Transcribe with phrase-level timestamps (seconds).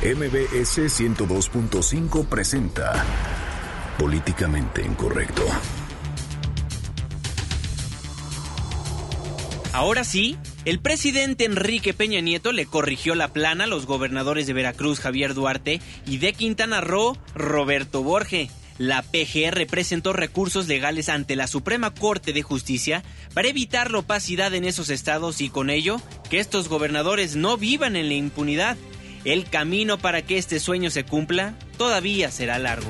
[0.00, 3.04] MBS 102.5 presenta
[3.98, 5.42] Políticamente Incorrecto.
[9.72, 14.52] Ahora sí, el presidente Enrique Peña Nieto le corrigió la plana a los gobernadores de
[14.52, 18.50] Veracruz Javier Duarte y de Quintana Roo Roberto Borge.
[18.78, 23.02] La PGR presentó recursos legales ante la Suprema Corte de Justicia
[23.34, 27.96] para evitar la opacidad en esos estados y con ello que estos gobernadores no vivan
[27.96, 28.76] en la impunidad.
[29.24, 32.88] El camino para que este sueño se cumpla todavía será largo.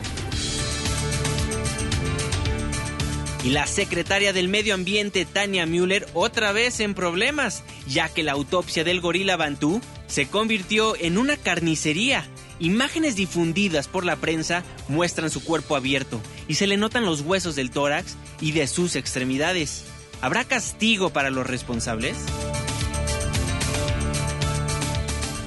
[3.45, 8.33] Y la secretaria del Medio Ambiente, Tania Müller, otra vez en problemas, ya que la
[8.33, 12.27] autopsia del gorila Bantú se convirtió en una carnicería.
[12.59, 17.55] Imágenes difundidas por la prensa muestran su cuerpo abierto y se le notan los huesos
[17.55, 19.85] del tórax y de sus extremidades.
[20.21, 22.17] ¿Habrá castigo para los responsables?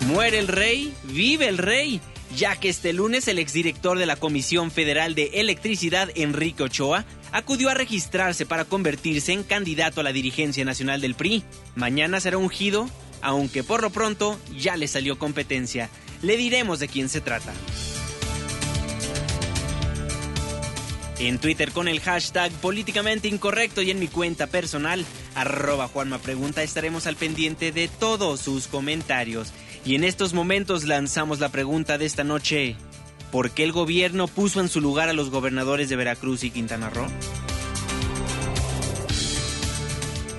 [0.07, 2.01] Muere el rey, vive el rey,
[2.35, 7.69] ya que este lunes el exdirector de la Comisión Federal de Electricidad, Enrique Ochoa, acudió
[7.69, 11.43] a registrarse para convertirse en candidato a la dirigencia nacional del PRI.
[11.75, 12.89] Mañana será ungido,
[13.21, 15.89] aunque por lo pronto ya le salió competencia.
[16.21, 17.53] Le diremos de quién se trata.
[21.19, 26.63] En Twitter con el hashtag políticamente incorrecto y en mi cuenta personal, arroba Juanma Pregunta,
[26.63, 29.53] estaremos al pendiente de todos sus comentarios.
[29.83, 32.75] Y en estos momentos lanzamos la pregunta de esta noche.
[33.31, 36.89] ¿Por qué el gobierno puso en su lugar a los gobernadores de Veracruz y Quintana
[36.89, 37.07] Roo?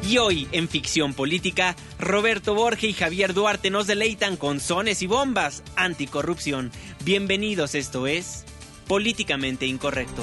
[0.09, 5.07] Y hoy, en ficción política, Roberto Borge y Javier Duarte nos deleitan con sones y
[5.07, 6.71] bombas anticorrupción.
[7.05, 8.45] Bienvenidos, esto es
[8.87, 10.23] Políticamente Incorrecto.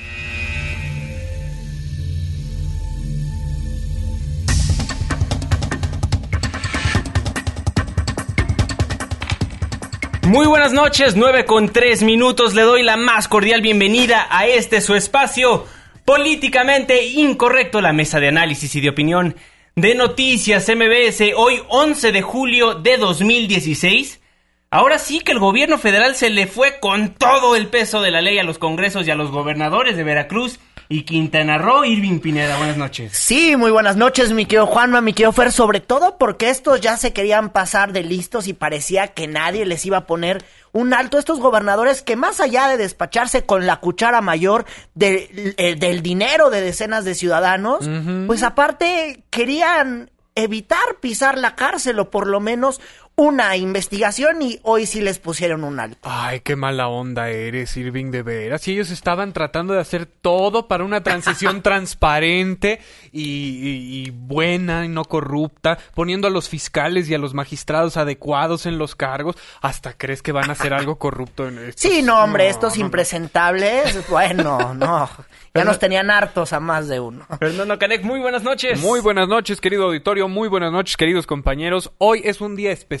[10.31, 12.53] Muy buenas noches, 9 con 3 minutos.
[12.53, 15.65] Le doy la más cordial bienvenida a este su espacio
[16.05, 19.35] políticamente incorrecto, la mesa de análisis y de opinión
[19.75, 24.21] de Noticias MBS, hoy 11 de julio de 2016.
[24.69, 28.21] Ahora sí que el gobierno federal se le fue con todo el peso de la
[28.21, 31.85] ley a los congresos y a los gobernadores de Veracruz y Quintana Roo.
[31.85, 33.13] Irving Pineda, buenas noches.
[33.17, 36.97] Sí, muy buenas noches, mi querido Juanma, mi querido Fer, sobre todo porque estos ya
[36.97, 40.43] se querían pasar de listos y parecía que nadie les iba a poner
[40.73, 45.53] un alto a estos gobernadores que más allá de despacharse con la cuchara mayor de-
[45.57, 47.89] eh, del dinero de decenas de ciudadanos,
[48.27, 52.79] pues aparte querían evitar pisar la cárcel o por lo menos
[53.15, 55.99] una investigación y hoy sí les pusieron un alto.
[56.01, 58.67] Ay, qué mala onda eres, Irving, de veras.
[58.67, 62.79] Y ellos estaban tratando de hacer todo para una transición transparente
[63.11, 67.97] y, y- y buena y no corrupta, poniendo a los fiscales y a los magistrados
[67.97, 69.35] adecuados en los cargos.
[69.61, 71.87] ¿Hasta crees que van a hacer algo corrupto en esto?
[71.87, 75.09] Sí, no, hombre, estos impresentables, bueno, no,
[75.53, 77.25] ya nos tenían hartos a más de uno.
[77.39, 78.79] Fernando Canek, muy buenas noches.
[78.81, 81.91] Muy buenas noches, querido auditorio, muy buenas noches, queridos compañeros.
[81.97, 83.00] Hoy es un día especial,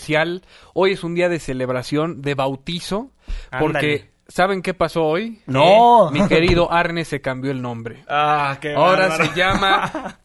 [0.73, 3.11] hoy es un día de celebración, de bautizo,
[3.59, 4.11] porque Ándale.
[4.27, 5.41] ¿saben qué pasó hoy?
[5.45, 6.11] No.
[6.11, 8.03] Mi querido Arne se cambió el nombre.
[8.07, 9.25] Ah, qué Ahora bárbaro.
[9.33, 10.19] se llama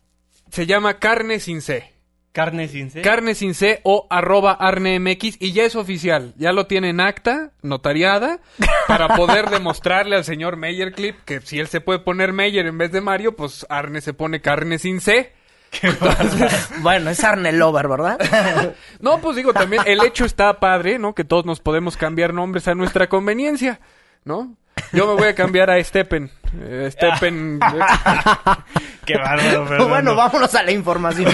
[0.51, 1.93] se llama Carne sin C.
[2.33, 3.01] Carne sin C.
[3.01, 6.35] Carne sin C o arroba arnemx y ya es oficial.
[6.37, 8.41] Ya lo tiene en acta, notariada,
[8.87, 10.59] para poder demostrarle al señor
[10.95, 14.13] Clip que si él se puede poner Meyer en vez de Mario, pues Arne se
[14.13, 15.33] pone Carne sin C.
[16.81, 18.75] Bueno, es Arnelover, ¿verdad?
[19.01, 21.15] No, pues digo, también el hecho está padre, ¿no?
[21.15, 23.81] Que todos nos podemos cambiar nombres a nuestra conveniencia,
[24.25, 24.57] ¿no?
[24.93, 26.31] Yo me voy a cambiar a Steppen.
[26.61, 27.59] Eh, Steppen.
[29.07, 29.89] Qué bárbaro, Fernando.
[29.89, 31.33] bueno, vámonos a la información.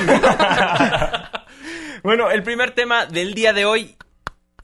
[2.03, 3.97] Bueno, el primer tema del día de hoy.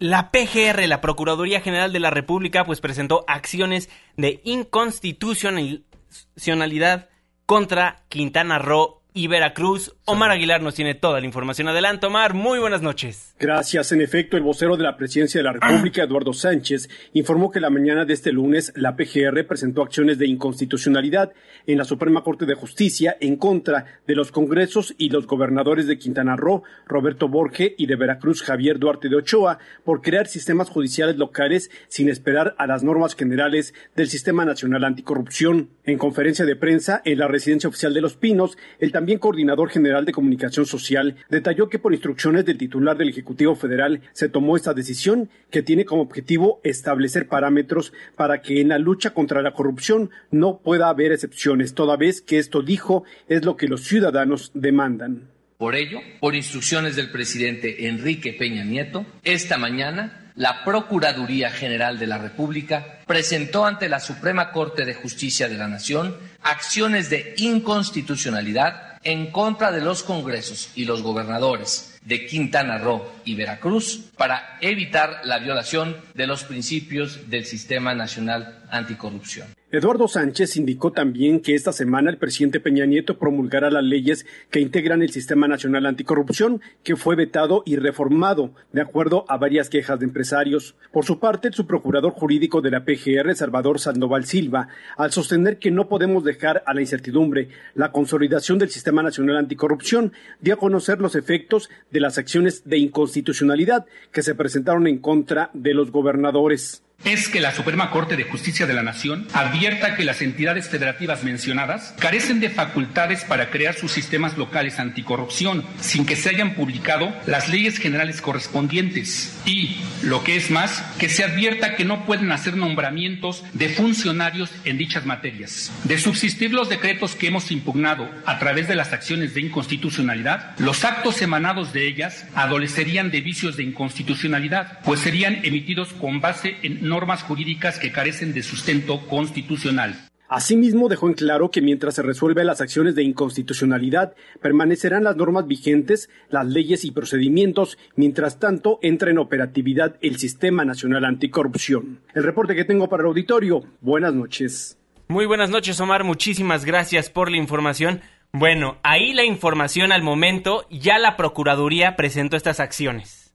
[0.01, 7.09] La PGR, la Procuraduría General de la República, pues presentó acciones de inconstitucionalidad
[7.47, 9.97] contra Quintana Roo y Veracruz.
[10.11, 11.69] Omar Aguilar nos tiene toda la información.
[11.69, 12.33] Adelante, Omar.
[12.33, 13.35] Muy buenas noches.
[13.39, 13.93] Gracias.
[13.93, 17.69] En efecto, el vocero de la Presidencia de la República, Eduardo Sánchez, informó que la
[17.69, 21.35] mañana de este lunes la PGR presentó acciones de inconstitucionalidad
[21.67, 25.99] en la Suprema Corte de Justicia en contra de los congresos y los gobernadores de
[25.99, 31.19] Quintana Roo, Roberto Borge, y de Veracruz, Javier Duarte de Ochoa, por crear sistemas judiciales
[31.19, 35.69] locales sin esperar a las normas generales del Sistema Nacional Anticorrupción.
[35.85, 39.98] En conferencia de prensa en la residencia oficial de Los Pinos, el también coordinador general
[40.05, 44.75] de comunicación social detalló que por instrucciones del titular del Ejecutivo Federal se tomó esta
[44.75, 50.11] decisión que tiene como objetivo establecer parámetros para que en la lucha contra la corrupción
[50.31, 55.29] no pueda haber excepciones, toda vez que esto dijo es lo que los ciudadanos demandan.
[55.59, 62.07] Por ello, por instrucciones del presidente Enrique Peña Nieto, esta mañana la Procuraduría General de
[62.07, 68.88] la República presentó ante la Suprema Corte de Justicia de la Nación acciones de inconstitucionalidad
[69.09, 75.21] en contra de los congresos y los gobernadores de Quintana Roo y Veracruz para evitar
[75.25, 79.49] la violación de los principios del Sistema Nacional Anticorrupción.
[79.71, 84.61] Eduardo Sánchez indicó también que esta semana el presidente Peña Nieto promulgará las leyes que
[84.61, 89.99] integran el Sistema Nacional Anticorrupción, que fue vetado y reformado de acuerdo a varias quejas
[89.99, 90.75] de empresarios.
[90.91, 95.71] Por su parte, el subprocurador jurídico de la PGR, Salvador Sandoval Silva, al sostener que
[95.71, 100.99] no podemos dejar a la incertidumbre la consolidación del Sistema Nacional Anticorrupción, dio a conocer
[100.99, 106.83] los efectos de las acciones de inconstitucionalidad que se presentaron en contra de los gobernadores
[107.05, 111.23] es que la Suprema Corte de Justicia de la Nación advierta que las entidades federativas
[111.23, 117.15] mencionadas carecen de facultades para crear sus sistemas locales anticorrupción sin que se hayan publicado
[117.27, 122.33] las leyes generales correspondientes y, lo que es más, que se advierta que no pueden
[122.33, 125.71] hacer nombramientos de funcionarios en dichas materias.
[125.85, 130.85] De subsistir los decretos que hemos impugnado a través de las acciones de inconstitucionalidad, los
[130.85, 136.88] actos emanados de ellas adolecerían de vicios de inconstitucionalidad, pues serían emitidos con base en
[136.89, 140.09] normas jurídicas que carecen de sustento constitucional.
[140.31, 145.47] Asimismo, dejó en claro que mientras se resuelven las acciones de inconstitucionalidad, permanecerán las normas
[145.47, 152.01] vigentes, las leyes y procedimientos, mientras tanto entra en operatividad el Sistema Nacional Anticorrupción.
[152.15, 153.65] El reporte que tengo para el auditorio.
[153.81, 154.77] Buenas noches.
[155.09, 156.05] Muy buenas noches, Omar.
[156.05, 158.03] Muchísimas gracias por la información.
[158.31, 163.35] Bueno, ahí la información al momento, ya la Procuraduría presentó estas acciones.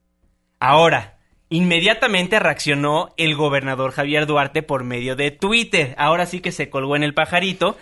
[0.60, 1.13] Ahora,
[1.54, 5.94] Inmediatamente reaccionó el gobernador Javier Duarte por medio de Twitter.
[6.00, 7.78] Ahora sí que se colgó en el pajarito.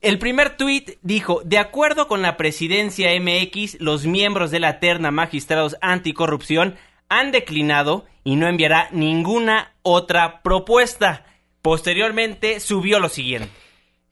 [0.00, 5.10] El primer tuit dijo, de acuerdo con la presidencia MX, los miembros de la terna
[5.10, 6.76] magistrados anticorrupción
[7.08, 11.26] han declinado y no enviará ninguna otra propuesta.
[11.60, 13.50] Posteriormente subió lo siguiente.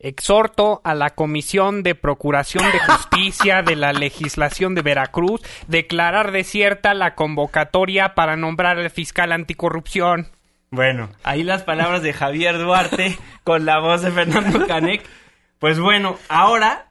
[0.00, 6.94] Exhorto a la Comisión de Procuración de Justicia de la Legislación de Veracruz declarar desierta
[6.94, 10.28] la convocatoria para nombrar al fiscal anticorrupción.
[10.70, 15.04] Bueno, ahí las palabras de Javier Duarte con la voz de Fernando Canec.
[15.58, 16.90] Pues bueno, ahora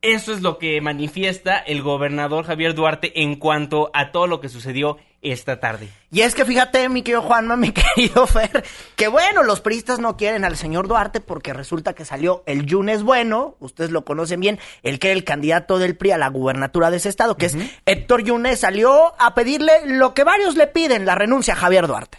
[0.00, 4.48] eso es lo que manifiesta el gobernador Javier Duarte en cuanto a todo lo que
[4.48, 5.88] sucedió esta tarde.
[6.10, 8.64] Y es que fíjate, mi querido Juanma, mi querido Fer,
[8.96, 13.02] que bueno, los priistas no quieren al señor Duarte porque resulta que salió el Yunes
[13.02, 16.90] Bueno, ustedes lo conocen bien, el que era el candidato del PRI a la gubernatura
[16.90, 17.56] de ese estado, que es
[17.86, 22.18] Héctor Yunes, salió a pedirle lo que varios le piden, la renuncia a Javier Duarte.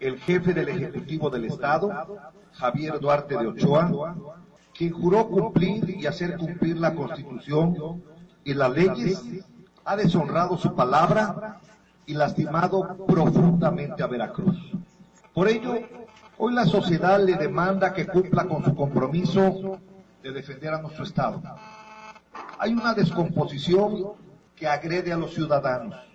[0.00, 1.90] El jefe del Ejecutivo del Estado,
[2.54, 4.16] Javier Duarte de Ochoa,
[4.74, 8.02] quien juró cumplir y hacer cumplir la Constitución
[8.42, 9.22] y las leyes,
[9.84, 11.60] ha deshonrado su palabra
[12.06, 14.56] y lastimado profundamente a Veracruz.
[15.32, 15.78] Por ello,
[16.38, 19.78] hoy la sociedad le demanda que cumpla con su compromiso
[20.22, 21.42] de defender a nuestro Estado.
[22.58, 24.12] Hay una descomposición
[24.54, 26.11] que agrede a los ciudadanos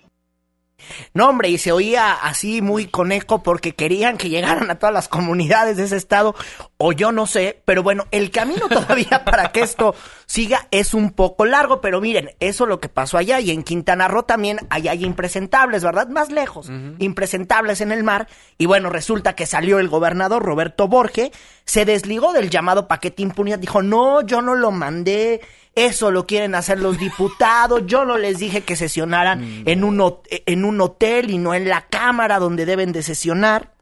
[1.14, 4.94] no, hombre, y se oía así muy con eco porque querían que llegaran a todas
[4.94, 6.36] las comunidades de ese estado,
[6.78, 9.96] o yo no sé, pero bueno, el camino todavía para que esto
[10.28, 13.64] siga es un poco largo, pero miren, eso es lo que pasó allá y en
[13.64, 16.08] Quintana Roo también allá hay impresentables, ¿verdad?
[16.10, 16.70] Más lejos,
[17.00, 21.32] impresentables en el mar, y bueno, resulta que salió el gobernador Roberto Borge,
[21.66, 25.42] se desligó del llamado paquete impunidad, dijo, no, yo no lo mandé,
[25.78, 27.84] eso lo quieren hacer los diputados.
[27.86, 29.70] Yo no les dije que sesionaran mm.
[29.70, 33.74] en, un, en un hotel y no en la Cámara donde deben de sesionar.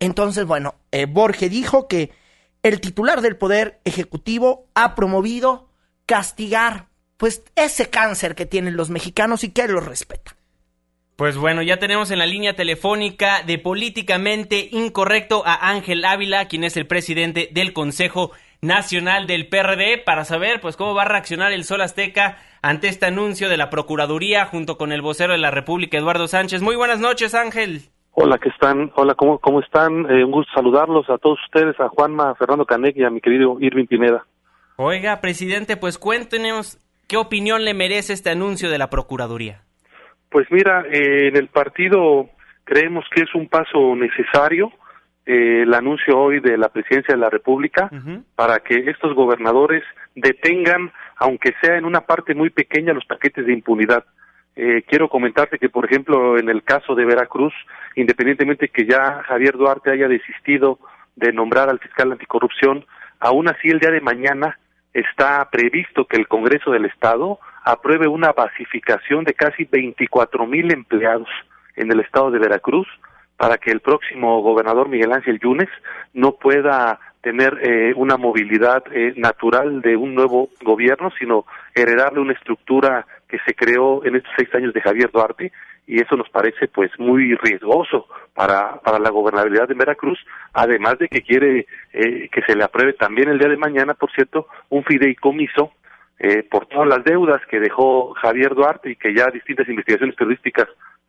[0.00, 2.10] Entonces, bueno, eh, Borges dijo que
[2.64, 5.68] el titular del Poder Ejecutivo ha promovido
[6.06, 10.36] castigar pues ese cáncer que tienen los mexicanos y que los respeta.
[11.14, 16.64] Pues bueno, ya tenemos en la línea telefónica de Políticamente Incorrecto a Ángel Ávila, quien
[16.64, 21.52] es el presidente del Consejo nacional del PRD para saber pues cómo va a reaccionar
[21.52, 25.50] el Sol Azteca ante este anuncio de la Procuraduría junto con el vocero de la
[25.50, 26.62] República, Eduardo Sánchez.
[26.62, 27.82] Muy buenas noches, Ángel.
[28.12, 28.90] Hola, ¿qué están?
[28.96, 30.10] Hola, ¿cómo, cómo están?
[30.10, 33.20] Eh, un gusto saludarlos a todos ustedes, a Juanma, a Fernando Canec y a mi
[33.20, 34.26] querido Irving Pineda.
[34.76, 39.62] Oiga, presidente, pues cuéntenos qué opinión le merece este anuncio de la Procuraduría.
[40.30, 42.28] Pues mira, eh, en el partido
[42.64, 44.72] creemos que es un paso necesario
[45.30, 47.90] eh, el anuncio hoy de la presidencia de la República
[48.34, 53.52] para que estos gobernadores detengan, aunque sea en una parte muy pequeña, los paquetes de
[53.52, 54.06] impunidad.
[54.56, 57.52] Eh, quiero comentarte que, por ejemplo, en el caso de Veracruz,
[57.94, 60.78] independientemente que ya Javier Duarte haya desistido
[61.14, 62.86] de nombrar al fiscal anticorrupción,
[63.20, 64.58] aún así el día de mañana
[64.94, 71.28] está previsto que el Congreso del Estado apruebe una basificación de casi 24 mil empleados
[71.76, 72.88] en el estado de Veracruz
[73.38, 75.70] para que el próximo gobernador Miguel Ángel Yunes
[76.12, 82.32] no pueda tener eh, una movilidad eh, natural de un nuevo gobierno, sino heredarle una
[82.32, 85.52] estructura que se creó en estos seis años de Javier Duarte
[85.86, 90.18] y eso nos parece pues muy riesgoso para, para la gobernabilidad de Veracruz,
[90.52, 94.10] además de que quiere eh, que se le apruebe también el día de mañana, por
[94.10, 95.72] cierto, un fideicomiso
[96.50, 100.66] por todas las deudas que dejó Javier Duarte y que ya distintas investigaciones periodísticas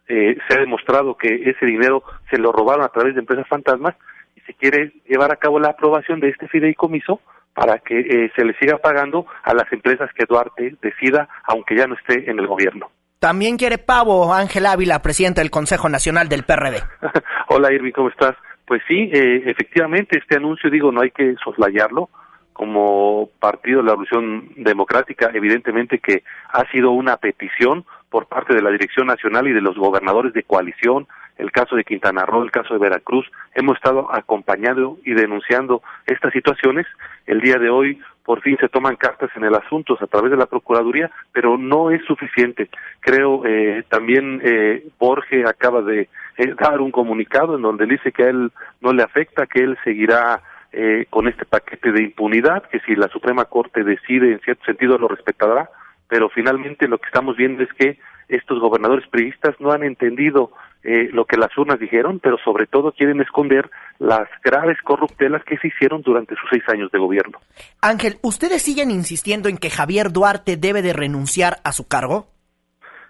[0.09, 3.95] eh, se ha demostrado que ese dinero se lo robaron a través de empresas fantasmas
[4.35, 7.21] y se quiere llevar a cabo la aprobación de este fideicomiso
[7.53, 11.87] para que eh, se le siga pagando a las empresas que Duarte decida, aunque ya
[11.87, 12.89] no esté en el gobierno.
[13.19, 16.81] También quiere pavo Ángel Ávila, presidente del Consejo Nacional del PRD.
[17.49, 18.35] Hola Irving, ¿cómo estás?
[18.65, 22.09] Pues sí, eh, efectivamente, este anuncio, digo, no hay que soslayarlo.
[22.53, 28.61] Como Partido de la Revolución Democrática, evidentemente que ha sido una petición por parte de
[28.61, 32.51] la Dirección Nacional y de los gobernadores de coalición, el caso de Quintana Roo, el
[32.51, 33.25] caso de Veracruz,
[33.55, 36.85] hemos estado acompañando y denunciando estas situaciones.
[37.25, 40.37] El día de hoy, por fin se toman cartas en el asunto a través de
[40.37, 42.69] la Procuraduría, pero no es suficiente.
[42.99, 48.23] Creo eh, también eh, Borge acaba de eh, dar un comunicado en donde dice que
[48.23, 48.51] a él
[48.81, 53.07] no le afecta, que él seguirá eh, con este paquete de impunidad, que si la
[53.07, 55.67] Suprema Corte decide en cierto sentido lo respetará,
[56.09, 57.97] pero finalmente lo que estamos viendo es que
[58.27, 60.51] estos gobernadores priistas no han entendido
[60.83, 65.57] eh, lo que las urnas dijeron, pero sobre todo quieren esconder las graves corruptelas que
[65.57, 67.39] se hicieron durante sus seis años de gobierno.
[67.81, 72.27] Ángel, ¿ustedes siguen insistiendo en que Javier Duarte debe de renunciar a su cargo?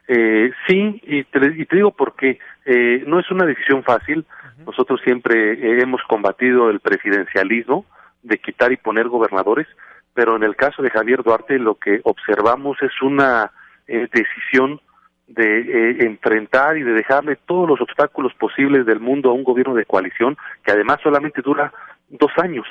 [0.07, 4.25] Eh, sí, y te, y te digo porque eh, no es una decisión fácil.
[4.65, 7.85] Nosotros siempre eh, hemos combatido el presidencialismo
[8.23, 9.67] de quitar y poner gobernadores,
[10.13, 13.51] pero en el caso de Javier Duarte lo que observamos es una
[13.87, 14.79] eh, decisión
[15.27, 19.75] de eh, enfrentar y de dejarle todos los obstáculos posibles del mundo a un gobierno
[19.75, 21.71] de coalición que además solamente dura
[22.09, 22.65] dos años.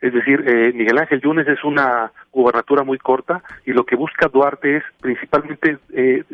[0.00, 4.28] Es decir, eh, Miguel Ángel Yunes es una gubernatura muy corta y lo que busca
[4.28, 5.78] Duarte es principalmente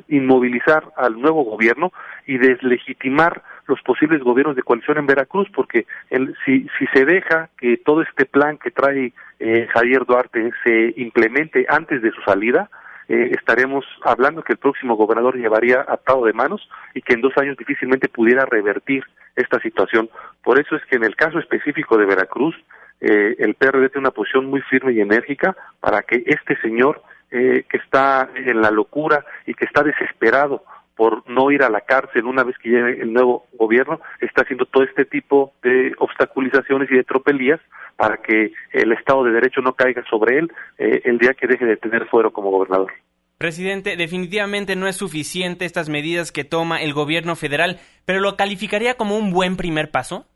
[0.08, 1.92] inmovilizar al nuevo gobierno
[2.26, 7.49] y deslegitimar los posibles gobiernos de coalición en Veracruz, porque el, si, si se deja
[7.59, 12.71] que todo este plan que trae eh, Javier Duarte se implemente antes de su salida,
[13.09, 17.37] eh, estaremos hablando que el próximo gobernador llevaría atado de manos y que en dos
[17.37, 19.04] años difícilmente pudiera revertir
[19.37, 20.09] esta situación.
[20.42, 22.54] Por eso es que en el caso específico de Veracruz,
[23.00, 27.64] eh, el PRD tiene una posición muy firme y enérgica para que este señor eh,
[27.68, 30.64] que está en la locura y que está desesperado
[30.97, 34.67] por no ir a la cárcel una vez que llegue el nuevo gobierno, está haciendo
[34.67, 37.61] todo este tipo de obstaculizaciones y de tropelías
[37.97, 41.65] para que el Estado de Derecho no caiga sobre él eh, el día que deje
[41.65, 42.93] de tener fuero como gobernador.
[43.39, 48.95] Presidente, definitivamente no es suficiente estas medidas que toma el gobierno federal, pero ¿lo calificaría
[48.95, 50.27] como un buen primer paso?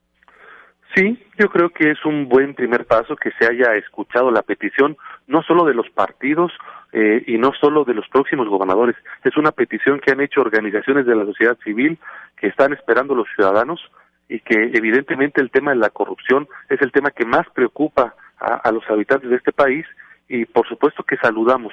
[0.99, 4.97] Sí, yo creo que es un buen primer paso que se haya escuchado la petición,
[5.28, 6.50] no solo de los partidos
[6.90, 11.07] eh, y no solo de los próximos gobernadores, es una petición que han hecho organizaciones
[11.07, 11.99] de la sociedad civil
[12.37, 13.81] que están esperando los ciudadanos
[14.28, 18.73] y que evidentemente el tema de la corrupción es el tema que más preocupa a,
[18.73, 19.87] los habitantes de este país
[20.28, 21.73] y por supuesto que saludamos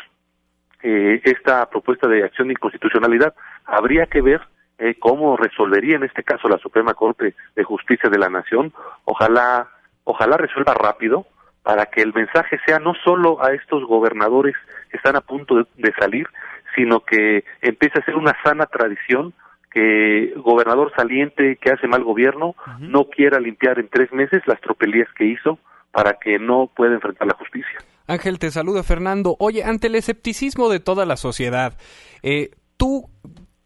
[0.84, 3.34] eh, esta propuesta de acción de inconstitucionalidad.
[3.66, 4.42] Habría que ver
[4.78, 8.74] eh, cómo resolvería en este caso la Suprema Corte de Justicia de la Nación.
[9.06, 9.70] Ojalá,
[10.04, 11.26] ojalá resuelva rápido
[11.64, 14.54] para que el mensaje sea no solo a estos gobernadores
[14.92, 16.28] que están a punto de, salir,
[16.76, 19.34] sino que empiece a ser una sana tradición
[19.72, 25.08] que gobernador saliente que hace mal gobierno no quiera limpiar en tres meses las tropelías
[25.18, 25.58] que hizo
[25.92, 27.80] para que no pueda enfrentar la justicia.
[28.08, 29.36] Ángel, te saluda Fernando.
[29.40, 31.78] Oye, ante el escepticismo de toda la sociedad,
[32.22, 33.10] eh, ¿tú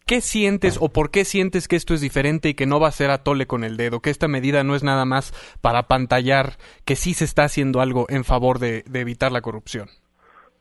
[0.10, 2.92] ¿qué sientes o por qué sientes que esto es diferente y que no va a
[2.92, 4.00] ser a tole con el dedo?
[4.00, 8.08] Que esta medida no es nada más para pantallar que sí se está haciendo algo
[8.10, 9.88] en favor de, evitar la corrupción.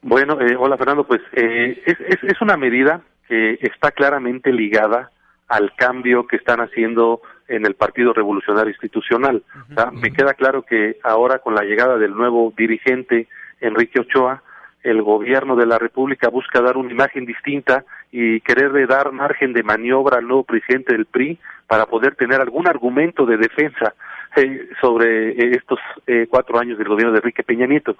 [0.02, 5.10] Bueno, eh, hola Fernando, pues eh, es, es una medida que está claramente ligada
[5.48, 9.42] al cambio que están haciendo en el Partido Revolucionario Institucional.
[9.94, 13.28] Me queda claro que ahora con la llegada del nuevo dirigente
[13.62, 14.42] Enrique Ochoa,
[14.90, 19.62] el gobierno de la República busca dar una imagen distinta y querer dar margen de
[19.62, 23.94] maniobra al nuevo presidente del PRI para poder tener algún argumento de defensa
[24.36, 27.96] eh, sobre eh, estos eh, cuatro años del gobierno de Enrique Peña Nieto.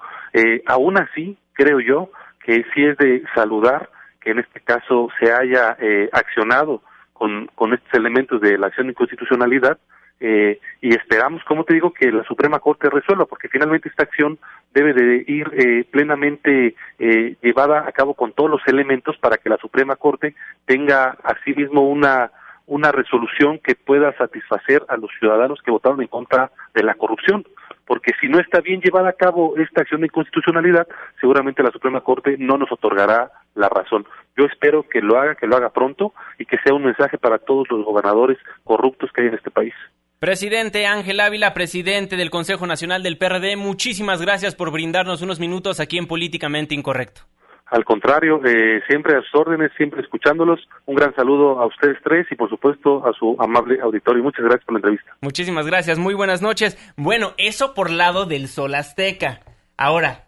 [0.67, 2.11] aún así, creo yo
[2.43, 3.91] que sí es de saludar
[4.21, 5.77] que en este caso se haya
[6.13, 9.79] accionado con, con estos elementos de la acción de inconstitucionalidad
[10.21, 14.39] eh, y esperamos, como te digo, que la Suprema Corte resuelva, porque finalmente esta acción
[14.75, 19.49] debe de ir eh, plenamente eh, llevada a cabo con todos los elementos para que
[19.49, 20.35] la Suprema Corte
[20.67, 22.31] tenga asimismo una
[22.67, 27.47] una resolución que pueda satisfacer a los ciudadanos que votaron en contra de la corrupción
[27.89, 30.87] porque si no está bien llevada a cabo esta acción de inconstitucionalidad,
[31.23, 34.07] seguramente la Suprema Corte no nos otorgará la razón.
[34.37, 37.39] Yo espero que lo haga, que lo haga pronto y que sea un mensaje para
[37.39, 39.73] todos los gobernadores corruptos que hay en este país.
[40.19, 45.79] Presidente Ángel Ávila, presidente del Consejo Nacional del PRD, muchísimas gracias por brindarnos unos minutos
[45.79, 47.21] aquí en Políticamente Incorrecto.
[47.67, 50.59] Al contrario, eh, siempre a sus órdenes, siempre escuchándolos.
[50.87, 54.25] Un gran saludo a ustedes tres y por supuesto a su amable auditorio.
[54.25, 55.17] Muchas gracias por la entrevista.
[55.21, 56.77] Muchísimas gracias, muy buenas noches.
[56.97, 59.43] Bueno, eso por lado del Sol Azteca.
[59.77, 60.25] Ahora,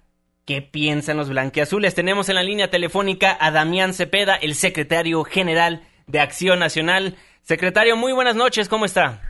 [0.46, 1.96] ¿qué piensan los blanqueazules?
[1.96, 7.16] Tenemos en la línea telefónica a Damián Cepeda, el secretario general de Acción Nacional.
[7.42, 9.29] Secretario, muy buenas noches, ¿cómo está?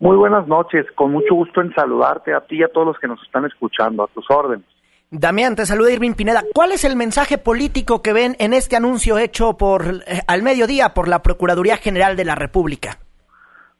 [0.00, 3.08] Muy buenas noches, con mucho gusto en saludarte a ti y a todos los que
[3.08, 4.66] nos están escuchando, a tus órdenes.
[5.10, 6.42] Damián, te saluda Irving Pineda.
[6.54, 10.90] ¿Cuál es el mensaje político que ven en este anuncio hecho por eh, al mediodía
[10.90, 12.98] por la Procuraduría General de la República?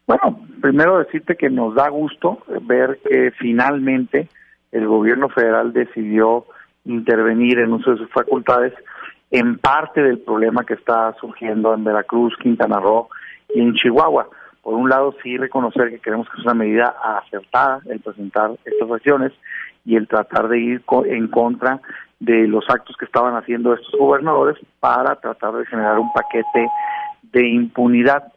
[0.06, 4.28] Bueno, primero decirte que nos da gusto ver que finalmente
[4.72, 6.46] el gobierno federal decidió
[6.87, 8.72] intervenir en uso de sus facultades
[9.30, 13.08] en parte del problema que está surgiendo en Veracruz, Quintana Roo
[13.54, 14.28] y en Chihuahua.
[14.68, 18.90] Por un lado, sí reconocer que creemos que es una medida acertada el presentar estas
[18.90, 19.32] acciones
[19.87, 21.80] y el tratar de ir en contra
[22.20, 26.68] de los actos que estaban haciendo estos gobernadores para tratar de generar un paquete
[27.32, 28.30] de impunidad.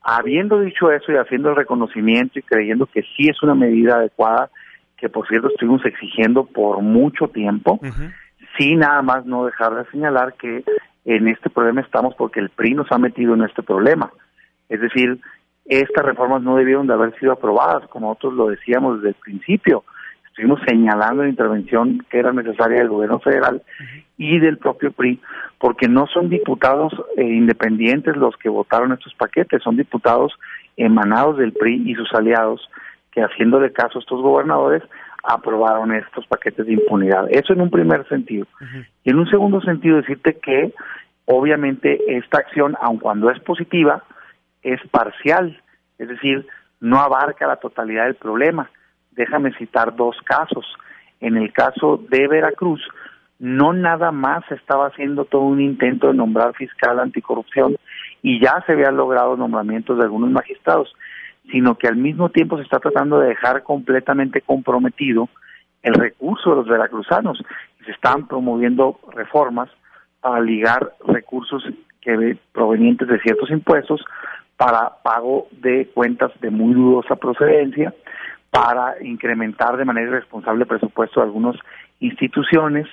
[0.00, 4.48] Habiendo dicho eso y haciendo el reconocimiento y creyendo que sí es una medida adecuada,
[4.96, 7.78] que por cierto estuvimos exigiendo por mucho tiempo,
[8.56, 10.64] sí nada más no dejar de señalar que
[11.04, 14.10] en este problema estamos porque el PRI nos ha metido en este problema.
[14.70, 15.20] Es decir,
[15.68, 19.84] estas reformas no debieron de haber sido aprobadas, como nosotros lo decíamos desde el principio
[20.36, 23.62] estuvimos señalando la intervención que era necesaria del gobierno federal
[24.18, 25.18] y del propio PRI,
[25.58, 30.34] porque no son diputados eh, independientes los que votaron estos paquetes, son diputados
[30.76, 32.68] emanados del PRI y sus aliados
[33.12, 34.82] que haciéndole caso a estos gobernadores
[35.22, 37.28] aprobaron estos paquetes de impunidad.
[37.30, 38.46] Eso en un primer sentido.
[39.04, 40.74] Y en un segundo sentido decirte que
[41.24, 44.04] obviamente esta acción, aun cuando es positiva,
[44.74, 45.60] es parcial,
[45.98, 46.46] es decir,
[46.80, 48.70] no abarca la totalidad del problema
[49.16, 50.64] déjame citar dos casos.
[51.20, 52.80] En el caso de Veracruz,
[53.38, 57.76] no nada más estaba haciendo todo un intento de nombrar fiscal anticorrupción
[58.22, 60.94] y ya se habían logrado nombramientos de algunos magistrados,
[61.50, 65.28] sino que al mismo tiempo se está tratando de dejar completamente comprometido
[65.82, 67.42] el recurso de los veracruzanos.
[67.84, 69.70] Se están promoviendo reformas
[70.20, 71.62] para ligar recursos
[72.00, 74.04] que provenientes de ciertos impuestos
[74.56, 77.94] para pago de cuentas de muy dudosa procedencia,
[78.50, 81.56] para incrementar de manera irresponsable el presupuesto de algunas
[82.00, 82.86] instituciones.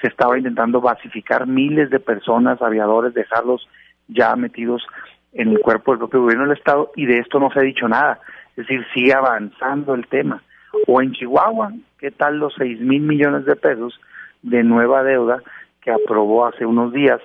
[0.00, 3.68] Se estaba intentando basificar miles de personas, aviadores, dejarlos
[4.08, 4.86] ya metidos
[5.32, 7.88] en el cuerpo del propio gobierno del Estado y de esto no se ha dicho
[7.88, 8.20] nada.
[8.50, 10.42] Es decir, sigue avanzando el tema.
[10.86, 14.00] O en Chihuahua, ¿qué tal los seis mil millones de pesos
[14.42, 15.42] de nueva deuda
[15.80, 17.20] que aprobó hace unos días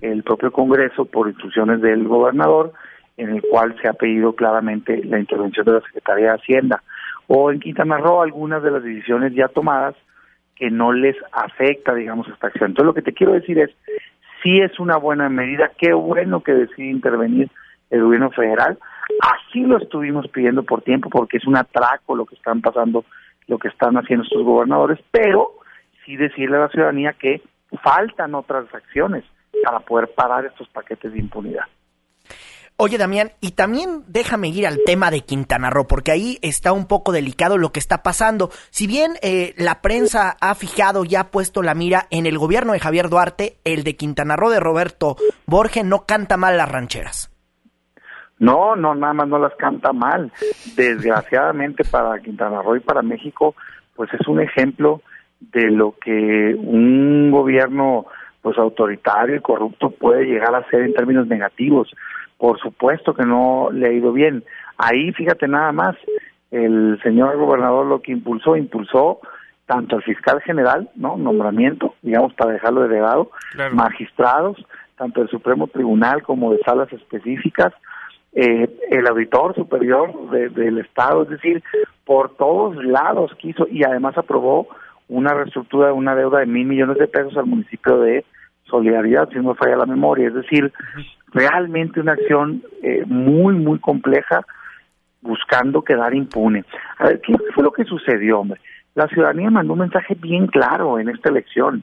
[0.00, 2.72] el propio Congreso por instrucciones del gobernador,
[3.16, 6.82] en el cual se ha pedido claramente la intervención de la Secretaría de Hacienda?
[7.28, 9.94] o en Quintana Roo algunas de las decisiones ya tomadas
[10.54, 12.70] que no les afecta, digamos, esta acción.
[12.70, 13.70] Entonces, lo que te quiero decir es,
[14.42, 17.50] si es una buena medida, qué bueno que decide intervenir
[17.90, 18.78] el gobierno federal.
[19.20, 23.04] Así lo estuvimos pidiendo por tiempo, porque es un atraco lo que están pasando,
[23.48, 25.50] lo que están haciendo estos gobernadores, pero
[26.04, 27.42] sí decirle a la ciudadanía que
[27.82, 29.24] faltan otras acciones
[29.62, 31.64] para poder parar estos paquetes de impunidad.
[32.78, 36.86] Oye, Damián, y también déjame ir al tema de Quintana Roo, porque ahí está un
[36.86, 38.50] poco delicado lo que está pasando.
[38.68, 42.74] Si bien eh, la prensa ha fijado y ha puesto la mira en el gobierno
[42.74, 47.32] de Javier Duarte, el de Quintana Roo de Roberto Borge no canta mal las rancheras.
[48.38, 50.30] No, no, nada más no las canta mal.
[50.76, 53.54] Desgraciadamente para Quintana Roo y para México,
[53.94, 55.00] pues es un ejemplo
[55.40, 58.04] de lo que un gobierno
[58.42, 61.90] pues autoritario y corrupto puede llegar a ser en términos negativos.
[62.38, 64.44] Por supuesto que no le ha ido bien.
[64.76, 65.96] Ahí, fíjate nada más,
[66.50, 69.20] el señor gobernador lo que impulsó, impulsó
[69.66, 71.16] tanto al fiscal general, ¿no?
[71.16, 73.30] Nombramiento, digamos, para dejarlo de legado,
[73.72, 74.64] magistrados,
[74.96, 77.72] tanto del Supremo Tribunal como de salas específicas,
[78.32, 81.62] eh, el auditor superior del Estado, es decir,
[82.04, 84.68] por todos lados quiso y además aprobó
[85.08, 88.24] una reestructura de una deuda de mil millones de pesos al municipio de
[88.64, 90.72] Solidaridad, si no me falla la memoria, es decir,
[91.36, 94.44] realmente una acción eh, muy, muy compleja
[95.20, 96.64] buscando quedar impune.
[96.98, 98.60] A ver, ¿qué fue lo que sucedió, hombre?
[98.94, 101.82] La ciudadanía mandó un mensaje bien claro en esta elección.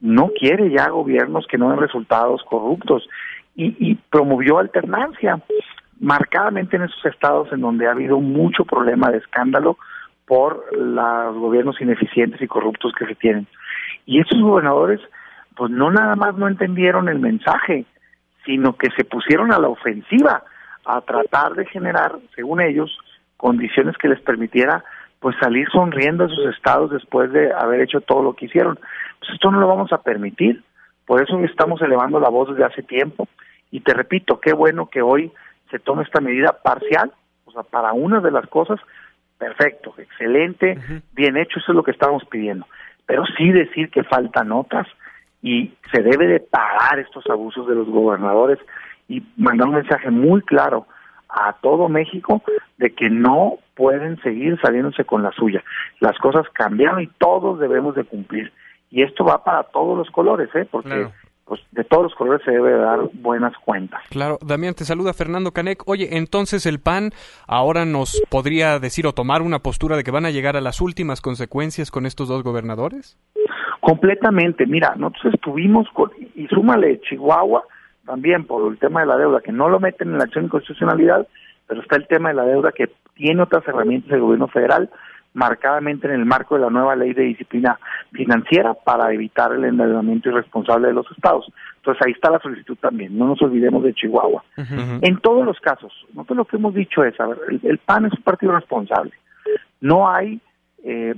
[0.00, 3.08] No quiere ya gobiernos que no den resultados corruptos
[3.56, 5.40] y, y promovió alternancia
[5.98, 9.76] marcadamente en esos estados en donde ha habido mucho problema de escándalo
[10.26, 13.46] por los gobiernos ineficientes y corruptos que se tienen.
[14.06, 15.00] Y estos gobernadores,
[15.56, 17.84] pues no nada más no entendieron el mensaje,
[18.44, 20.42] sino que se pusieron a la ofensiva
[20.84, 22.96] a tratar de generar, según ellos,
[23.36, 24.84] condiciones que les permitiera
[25.20, 28.78] pues salir sonriendo de sus estados después de haber hecho todo lo que hicieron.
[29.20, 30.64] Pues esto no lo vamos a permitir.
[31.06, 33.28] Por eso estamos elevando la voz desde hace tiempo.
[33.70, 35.30] Y te repito, qué bueno que hoy
[35.70, 37.12] se tome esta medida parcial,
[37.44, 38.80] o sea, para una de las cosas,
[39.38, 40.78] perfecto, excelente,
[41.12, 42.66] bien hecho, eso es lo que estábamos pidiendo.
[43.06, 44.86] Pero sí decir que faltan otras
[45.42, 48.58] y se debe de pagar estos abusos de los gobernadores
[49.08, 50.86] y mandar un mensaje muy claro
[51.28, 52.42] a todo México
[52.78, 55.64] de que no pueden seguir saliéndose con la suya.
[56.00, 58.52] Las cosas cambiaron y todos debemos de cumplir.
[58.90, 60.66] Y esto va para todos los colores, ¿eh?
[60.70, 61.08] Porque
[61.52, 64.00] pues de todos los colores se debe dar buenas cuentas.
[64.08, 65.86] Claro, Damián, te saluda Fernando Canec.
[65.86, 67.10] Oye, entonces el PAN
[67.46, 70.80] ahora nos podría decir o tomar una postura de que van a llegar a las
[70.80, 73.18] últimas consecuencias con estos dos gobernadores?
[73.82, 74.64] Completamente.
[74.64, 77.64] Mira, nosotros estuvimos con, y súmale Chihuahua
[78.06, 80.52] también por el tema de la deuda, que no lo meten en la acción de
[80.52, 81.28] constitucionalidad,
[81.68, 84.88] pero está el tema de la deuda que tiene otras herramientas del gobierno federal,
[85.34, 87.78] marcadamente en el marco de la nueva ley de disciplina
[88.12, 91.50] financiera para evitar el endeudamiento irresponsable de los estados.
[91.76, 94.44] Entonces ahí está la solicitud también, no nos olvidemos de Chihuahua.
[94.56, 98.12] En todos los casos, nosotros lo que hemos dicho es, a ver, el, PAN es
[98.12, 99.12] un partido responsable.
[99.80, 100.40] No hay
[100.84, 101.14] eh,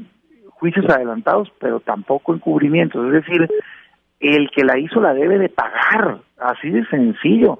[0.50, 3.04] juicios adelantados, pero tampoco encubrimientos.
[3.06, 3.48] Es decir,
[4.20, 7.58] el que la hizo la debe de pagar, así de sencillo.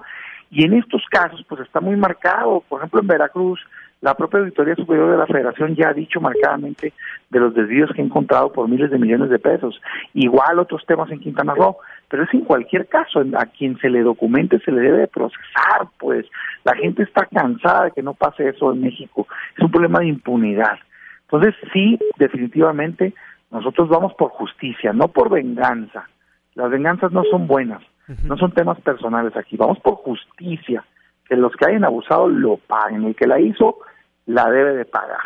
[0.49, 2.63] Y en estos casos, pues está muy marcado.
[2.67, 3.59] Por ejemplo, en Veracruz,
[4.05, 6.93] la propia Auditoría Superior de la Federación ya ha dicho marcadamente
[7.31, 9.81] de los desvíos que ha encontrado por miles de millones de pesos.
[10.13, 14.03] Igual otros temas en Quintana Roo, pero es en cualquier caso, a quien se le
[14.03, 16.27] documente se le debe de procesar, pues
[16.63, 19.27] la gente está cansada de que no pase eso en México.
[19.57, 20.77] Es un problema de impunidad.
[21.23, 23.15] Entonces, sí, definitivamente,
[23.49, 26.07] nosotros vamos por justicia, no por venganza.
[26.53, 27.81] Las venganzas no son buenas,
[28.23, 30.85] no son temas personales aquí, vamos por justicia,
[31.27, 33.79] que los que hayan abusado lo paguen, el que la hizo
[34.25, 35.21] la debe de pagar.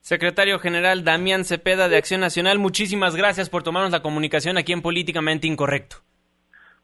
[0.00, 4.80] Secretario General Damián Cepeda de Acción Nacional, muchísimas gracias por tomarnos la comunicación aquí en
[4.80, 5.96] Políticamente Incorrecto.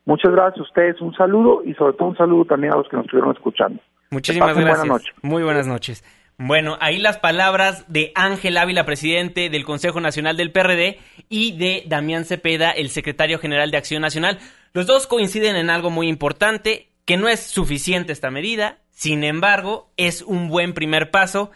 [0.05, 2.97] Muchas gracias a ustedes, un saludo y sobre todo un saludo también a los que
[2.97, 3.81] nos estuvieron escuchando.
[4.11, 4.79] Muchísimas gracias.
[4.79, 5.15] Buenas noches.
[5.23, 6.05] Muy buenas noches.
[6.37, 10.99] Bueno, ahí las palabras de Ángel Ávila, presidente del Consejo Nacional del PRD,
[11.29, 14.39] y de Damián Cepeda, el secretario general de Acción Nacional.
[14.73, 19.91] Los dos coinciden en algo muy importante, que no es suficiente esta medida, sin embargo,
[19.97, 21.51] es un buen primer paso.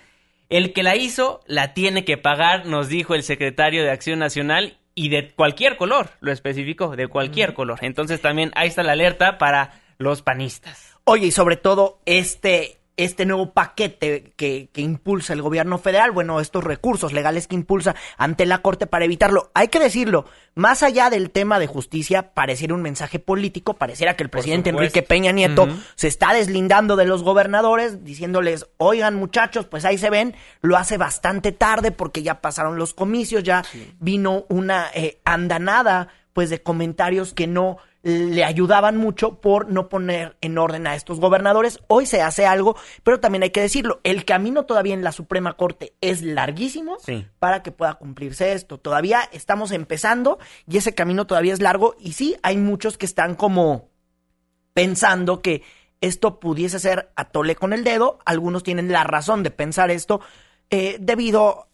[0.49, 4.79] El que la hizo la tiene que pagar, nos dijo el secretario de Acción Nacional,
[4.99, 7.79] y de cualquier color, lo especificó, de cualquier color.
[7.83, 10.97] Entonces también ahí está la alerta para los panistas.
[11.05, 16.41] Oye, y sobre todo este este nuevo paquete que, que, impulsa el gobierno federal, bueno,
[16.41, 19.51] estos recursos legales que impulsa ante la Corte para evitarlo.
[19.55, 24.25] Hay que decirlo, más allá del tema de justicia, pareciera un mensaje político, pareciera que
[24.25, 29.85] el presidente Enrique Peña Nieto se está deslindando de los gobernadores, diciéndoles, oigan muchachos, pues
[29.85, 33.65] ahí se ven, lo hace bastante tarde porque ya pasaron los comicios, ya
[34.01, 40.37] vino una eh, andanada pues de comentarios que no le ayudaban mucho por no poner
[40.41, 41.81] en orden a estos gobernadores.
[41.89, 45.57] Hoy se hace algo, pero también hay que decirlo, el camino todavía en la Suprema
[45.57, 46.97] Corte es larguísimo
[47.39, 48.79] para que pueda cumplirse esto.
[48.79, 53.35] Todavía estamos empezando y ese camino todavía es largo y sí, hay muchos que están
[53.35, 53.91] como
[54.75, 55.63] pensando que
[56.01, 58.21] esto pudiese ser a tole con el dedo.
[58.25, 60.21] Algunos tienen la razón de pensar esto
[60.71, 61.68] eh, debido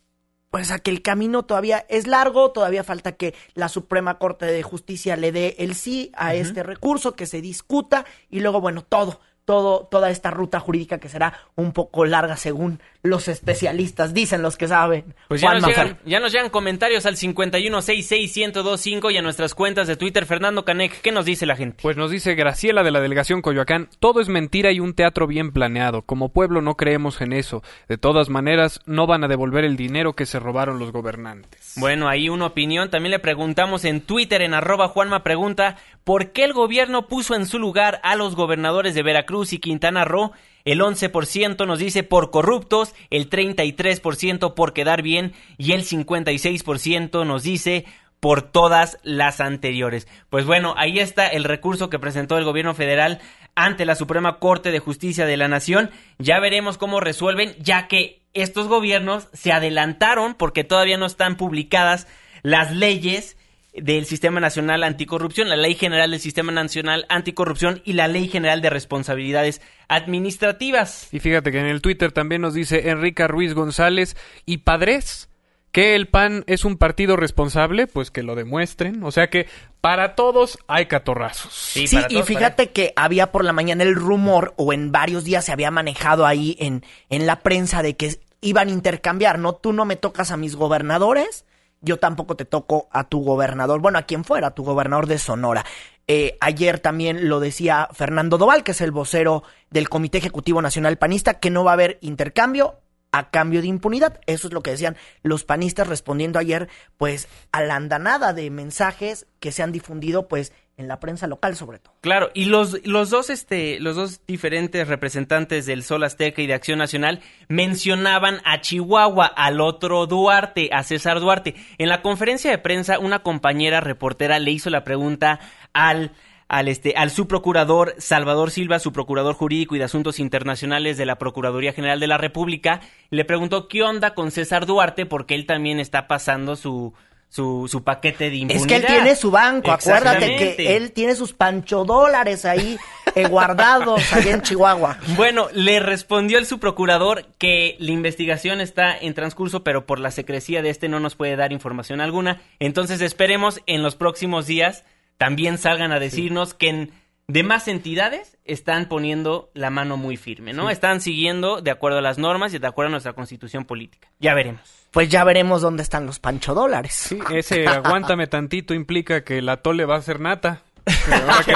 [0.55, 4.63] pues a que el camino todavía es largo, todavía falta que la Suprema Corte de
[4.63, 9.19] Justicia le dé el sí a este recurso, que se discuta y luego, bueno, todo,
[9.45, 14.57] todo, toda esta ruta jurídica que será un poco larga según los especialistas, dicen los
[14.57, 15.15] que saben.
[15.29, 19.97] Pues ya nos, llegan, ya nos, llegan, comentarios al 5166125 y a nuestras cuentas de
[19.97, 20.25] Twitter.
[20.25, 21.83] Fernando Canec, ¿qué nos dice la gente?
[21.83, 25.53] Pues nos dice Graciela de la delegación Coyoacán, todo es mentira y un teatro bien
[25.53, 26.01] planeado.
[26.03, 27.63] Como pueblo no creemos en eso.
[27.89, 31.75] De todas maneras, no van a devolver el dinero que se robaron los gobernantes.
[31.77, 32.89] Bueno, ahí una opinión.
[32.89, 37.47] También le preguntamos en Twitter, en arroba Juanma Pregunta, ¿por qué el gobierno puso en
[37.47, 40.33] su lugar a los gobernadores de Veracruz y Quintana Roo?
[40.65, 47.43] el 11% nos dice por corruptos, el 33% por quedar bien y el 56% nos
[47.43, 47.85] dice
[48.19, 50.09] por todas las anteriores.
[50.31, 53.21] Pues bueno, ahí está el recurso que presentó el gobierno federal
[53.55, 55.91] ante la Suprema Corte de Justicia de la Nación.
[56.19, 62.09] Ya veremos cómo resuelven, ya que estos gobiernos se adelantaron porque todavía no están publicadas
[62.43, 63.37] las leyes
[63.77, 68.63] del Sistema Nacional Anticorrupción, la Ley General del Sistema Nacional Anticorrupción y la Ley General
[68.63, 71.09] de Responsabilidades Administrativas.
[71.13, 75.29] Y fíjate que en el Twitter también nos dice Enrica Ruiz González y Padres
[75.75, 79.03] que el PAN es un partido responsable, pues que lo demuestren.
[79.03, 79.49] O sea que
[79.81, 81.53] para todos hay catorrazos.
[81.53, 85.53] Sí, y fíjate que había por la mañana el rumor, o en varios días se
[85.53, 89.57] había manejado ahí en, en la prensa de que iban a intercambiar, ¿no?
[89.57, 91.45] Tú no me tocas a mis gobernadores,
[91.85, 95.19] yo tampoco te toco a tu gobernador, bueno, a quien fuera, a tu gobernador de
[95.19, 95.65] Sonora.
[96.07, 100.99] Eh, ayer también lo decía Fernando Doval, que es el vocero del Comité Ejecutivo Nacional
[100.99, 102.81] Panista, que no va a haber intercambio
[103.13, 104.21] a cambio de impunidad.
[104.27, 109.27] Eso es lo que decían los panistas respondiendo ayer, pues, a la andanada de mensajes
[109.39, 111.95] que se han difundido, pues, en la prensa local sobre todo.
[112.01, 116.55] Claro, y los, los dos este los dos diferentes representantes del Sol Azteca y de
[116.55, 121.55] Acción Nacional mencionaban a Chihuahua, al otro Duarte, a César Duarte.
[121.79, 125.41] En la conferencia de prensa una compañera reportera le hizo la pregunta
[125.73, 126.13] al
[126.49, 131.19] al este al subprocurador Salvador Silva, su procurador jurídico y de asuntos internacionales de la
[131.19, 135.81] Procuraduría General de la República, le preguntó qué onda con César Duarte porque él también
[135.81, 136.95] está pasando su
[137.35, 138.63] su, su paquete de impunidad.
[138.63, 142.79] Es que él tiene su banco, acuérdate que él tiene sus pancho dólares ahí
[143.17, 144.99] eh, guardados ahí en Chihuahua.
[145.17, 150.63] Bueno, le respondió el subprocurador que la investigación está en transcurso, pero por la secrecía
[150.63, 152.41] de este no nos puede dar información alguna.
[152.61, 154.85] Entonces esperemos en los próximos días
[155.19, 156.93] también salgan a decirnos que en
[157.29, 160.71] demás entidades están poniendo la mano muy firme, ¿no?
[160.71, 164.09] Están siguiendo de acuerdo a las normas y de acuerdo a nuestra constitución política.
[164.19, 164.61] Ya veremos.
[164.91, 166.95] Pues ya veremos dónde están los pancho dólares.
[166.95, 170.63] Sí, ese aguántame tantito implica que la tole va a ser nata.
[171.11, 171.53] Ahora que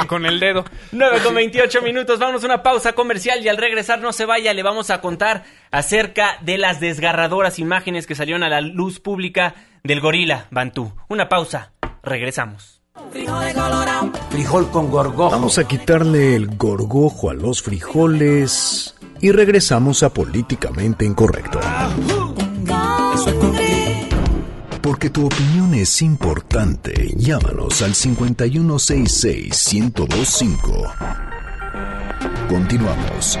[0.00, 0.64] lo con el dedo.
[0.90, 4.52] 9 con 28 minutos, vamos a una pausa comercial y al regresar no se vaya,
[4.52, 9.54] le vamos a contar acerca de las desgarradoras imágenes que salieron a la luz pública
[9.84, 10.92] del gorila Bantú.
[11.08, 12.81] Una pausa, regresamos.
[14.30, 15.30] Frijol con gorgojo.
[15.30, 21.60] Vamos a quitarle el gorgojo a los frijoles y regresamos a Políticamente Incorrecto.
[24.82, 27.12] Porque tu opinión es importante.
[27.16, 30.92] Llámanos al 5166-1025.
[32.48, 33.38] Continuamos.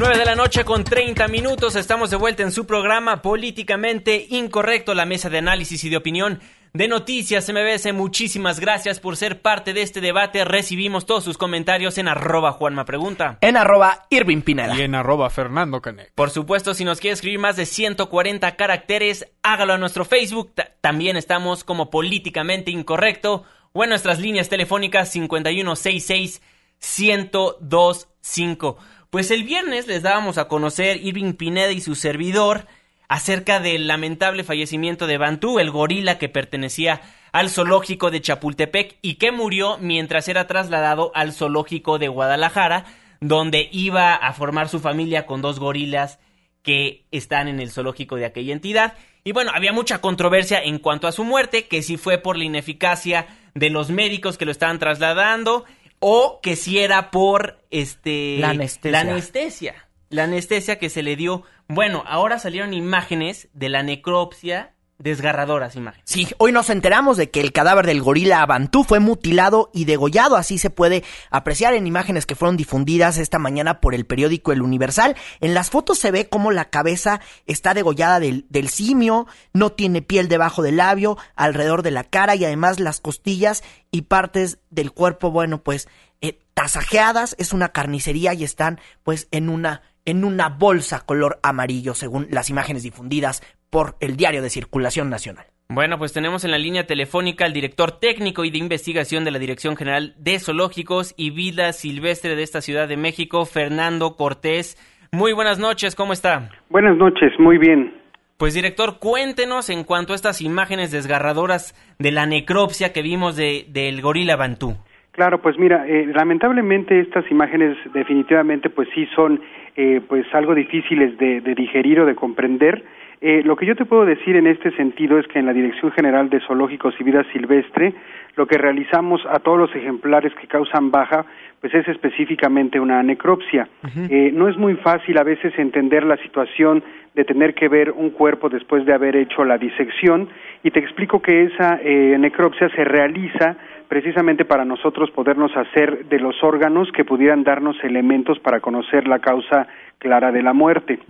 [0.00, 1.76] 9 de la noche con 30 minutos.
[1.76, 6.40] Estamos de vuelta en su programa Políticamente Incorrecto, la mesa de análisis y de opinión
[6.72, 7.92] de Noticias MBS.
[7.92, 10.42] Muchísimas gracias por ser parte de este debate.
[10.46, 13.36] Recibimos todos sus comentarios en arroba Juanma Pregunta.
[13.42, 14.74] En arroba Irving Pineda.
[14.74, 16.14] Y en arroba Fernando Canek.
[16.14, 20.54] Por supuesto, si nos quiere escribir más de 140 caracteres, hágalo a nuestro Facebook.
[20.80, 26.40] También estamos como Políticamente Incorrecto o en nuestras líneas telefónicas 5166
[26.80, 28.78] 1025.
[29.10, 32.68] Pues el viernes les dábamos a conocer Irving Pineda y su servidor
[33.08, 37.00] acerca del lamentable fallecimiento de Bantú, el gorila que pertenecía
[37.32, 42.84] al zoológico de Chapultepec y que murió mientras era trasladado al zoológico de Guadalajara,
[43.20, 46.20] donde iba a formar su familia con dos gorilas
[46.62, 48.94] que están en el zoológico de aquella entidad.
[49.24, 52.44] Y bueno, había mucha controversia en cuanto a su muerte, que si fue por la
[52.44, 55.64] ineficacia de los médicos que lo estaban trasladando,
[56.00, 58.90] o que si era por este la anestesia.
[58.90, 61.44] La anestesia, la anestesia que se le dio.
[61.68, 66.04] Bueno, ahora salieron imágenes de la necropsia desgarradoras imágenes.
[66.06, 70.36] Sí, hoy nos enteramos de que el cadáver del gorila Bantú fue mutilado y degollado,
[70.36, 74.62] así se puede apreciar en imágenes que fueron difundidas esta mañana por el periódico El
[74.62, 75.16] Universal.
[75.40, 80.02] En las fotos se ve como la cabeza está degollada del, del simio, no tiene
[80.02, 84.92] piel debajo del labio, alrededor de la cara y además las costillas y partes del
[84.92, 85.88] cuerpo, bueno, pues
[86.20, 91.94] eh, tasajeadas, es una carnicería y están pues en una en una bolsa color amarillo
[91.94, 95.46] según las imágenes difundidas por el diario de circulación nacional.
[95.68, 99.38] Bueno, pues tenemos en la línea telefónica al director técnico y de investigación de la
[99.38, 104.76] Dirección General de Zoológicos y Vida Silvestre de esta Ciudad de México, Fernando Cortés.
[105.12, 106.50] Muy buenas noches, ¿cómo está?
[106.70, 107.94] Buenas noches, muy bien.
[108.36, 113.66] Pues director, cuéntenos en cuanto a estas imágenes desgarradoras de la necropsia que vimos de,
[113.68, 114.76] del gorila Bantú.
[115.12, 119.40] Claro, pues mira, eh, lamentablemente estas imágenes definitivamente pues sí son
[119.76, 122.82] eh, pues algo difíciles de, de, digerir o de comprender.
[123.22, 125.92] Eh, lo que yo te puedo decir en este sentido es que en la Dirección
[125.92, 127.92] General de Zoológicos y Vida Silvestre
[128.36, 131.26] lo que realizamos a todos los ejemplares que causan baja
[131.60, 133.68] pues es específicamente una necropsia.
[134.08, 136.82] eh, no es muy fácil a veces entender la situación
[137.14, 140.28] de tener que ver un cuerpo después de haber hecho la disección
[140.62, 143.56] y te explico que esa eh, necropsia se realiza
[143.88, 149.18] precisamente para nosotros podernos hacer de los órganos que pudieran darnos elementos para conocer la
[149.18, 149.66] causa
[149.98, 151.00] clara de la muerte.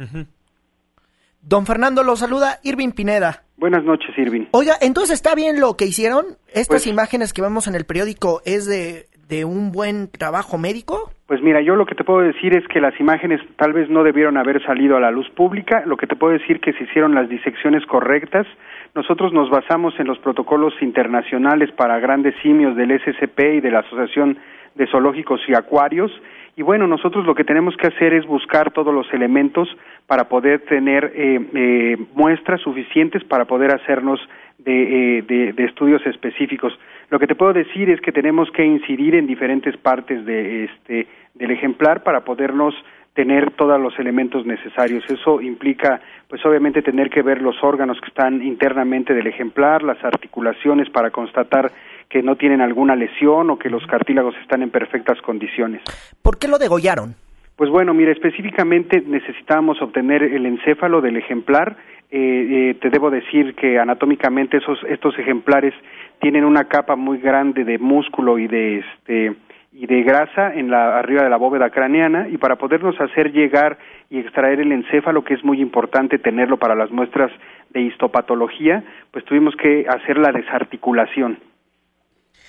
[1.42, 3.42] Don Fernando lo saluda Irving Pineda.
[3.56, 4.46] Buenas noches, Irving.
[4.52, 6.24] Oiga, entonces está bien lo que hicieron.
[6.48, 11.10] Estas Pues- imágenes que vemos en el periódico es de, de un buen trabajo médico.
[11.26, 14.02] Pues mira, yo lo que te puedo decir es que las imágenes tal vez no
[14.02, 15.82] debieron haber salido a la luz pública.
[15.86, 18.46] Lo que te puedo decir que se hicieron las disecciones correctas.
[18.94, 23.80] Nosotros nos basamos en los protocolos internacionales para grandes simios del SCP y de la
[23.80, 24.38] Asociación
[24.74, 26.10] de Zoológicos y Acuarios.
[26.60, 29.66] Y bueno, nosotros lo que tenemos que hacer es buscar todos los elementos
[30.06, 34.20] para poder tener eh, eh, muestras suficientes para poder hacernos
[34.58, 36.78] de, eh, de, de estudios específicos.
[37.08, 41.06] Lo que te puedo decir es que tenemos que incidir en diferentes partes de este
[41.32, 42.74] del ejemplar para podernos
[43.14, 45.02] tener todos los elementos necesarios.
[45.08, 50.02] Eso implica, pues obviamente, tener que ver los órganos que están internamente del ejemplar, las
[50.04, 51.72] articulaciones para constatar
[52.10, 55.80] que no tienen alguna lesión o que los cartílagos están en perfectas condiciones.
[56.20, 57.14] ¿Por qué lo degollaron?
[57.54, 61.76] Pues bueno, mira, específicamente necesitábamos obtener el encéfalo del ejemplar.
[62.10, 65.72] Eh, eh, te debo decir que anatómicamente esos estos ejemplares
[66.20, 69.36] tienen una capa muy grande de músculo y de este
[69.72, 73.78] y de grasa en la arriba de la bóveda craneana y para podernos hacer llegar
[74.08, 77.30] y extraer el encéfalo que es muy importante tenerlo para las muestras
[77.70, 81.38] de histopatología, pues tuvimos que hacer la desarticulación.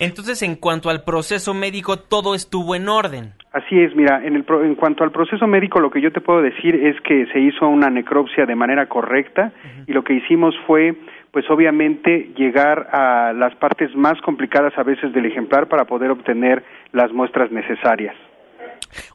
[0.04, 3.32] Entonces, en cuanto al proceso médico, todo estuvo en orden.
[3.52, 6.20] Así es, mira, en, el pro- en cuanto al proceso médico, lo que yo te
[6.20, 9.52] puedo decir es que se hizo una necropsia de manera correcta
[9.86, 10.94] y lo que hicimos fue,
[11.32, 16.64] pues obviamente, llegar a las partes más complicadas a veces del ejemplar para poder obtener
[16.92, 18.14] las muestras necesarias.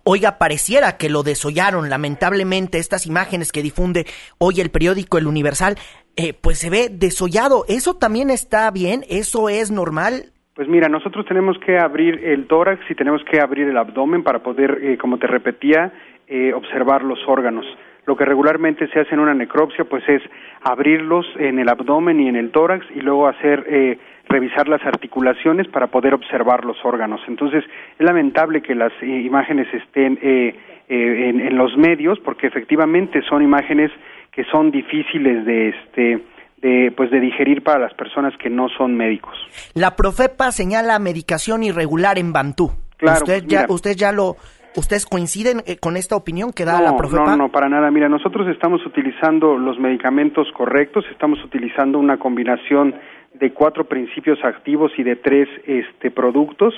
[0.03, 1.89] Oiga, pareciera que lo desollaron.
[1.89, 4.05] Lamentablemente, estas imágenes que difunde
[4.37, 5.75] hoy el periódico El Universal,
[6.15, 7.65] eh, pues se ve desollado.
[7.67, 9.03] ¿Eso también está bien?
[9.09, 10.31] ¿Eso es normal?
[10.57, 14.39] Pues mira, nosotros tenemos que abrir el tórax y tenemos que abrir el abdomen para
[14.39, 15.93] poder, eh, como te repetía,
[16.27, 17.63] eh, observar los órganos.
[18.07, 20.23] Lo que regularmente se hace en una necropsia, pues es
[20.63, 25.67] abrirlos en el abdomen y en el tórax y luego hacer eh, revisar las articulaciones
[25.67, 27.21] para poder observar los órganos.
[27.27, 27.63] Entonces,
[27.99, 30.55] es lamentable que las eh, imágenes estén eh,
[30.89, 33.91] en, en los medios, porque efectivamente son imágenes
[34.31, 36.19] que son difíciles de este
[36.61, 39.35] de pues de digerir para las personas que no son médicos.
[39.73, 42.71] La Profepa señala medicación irregular en Bantú.
[42.97, 43.73] Claro, ¿Usted pues ya, mira.
[43.73, 44.37] usted ya lo,
[44.75, 47.25] ustedes coinciden eh, con esta opinión que da la Profepa?
[47.25, 47.91] no, no, para nada.
[47.91, 52.95] Mira, nosotros estamos utilizando los medicamentos correctos, estamos utilizando una combinación
[53.33, 56.73] de cuatro principios activos y de tres este, productos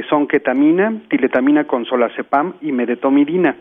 [0.00, 3.54] que son ketamina, tiletamina con solazepam y medetomidina.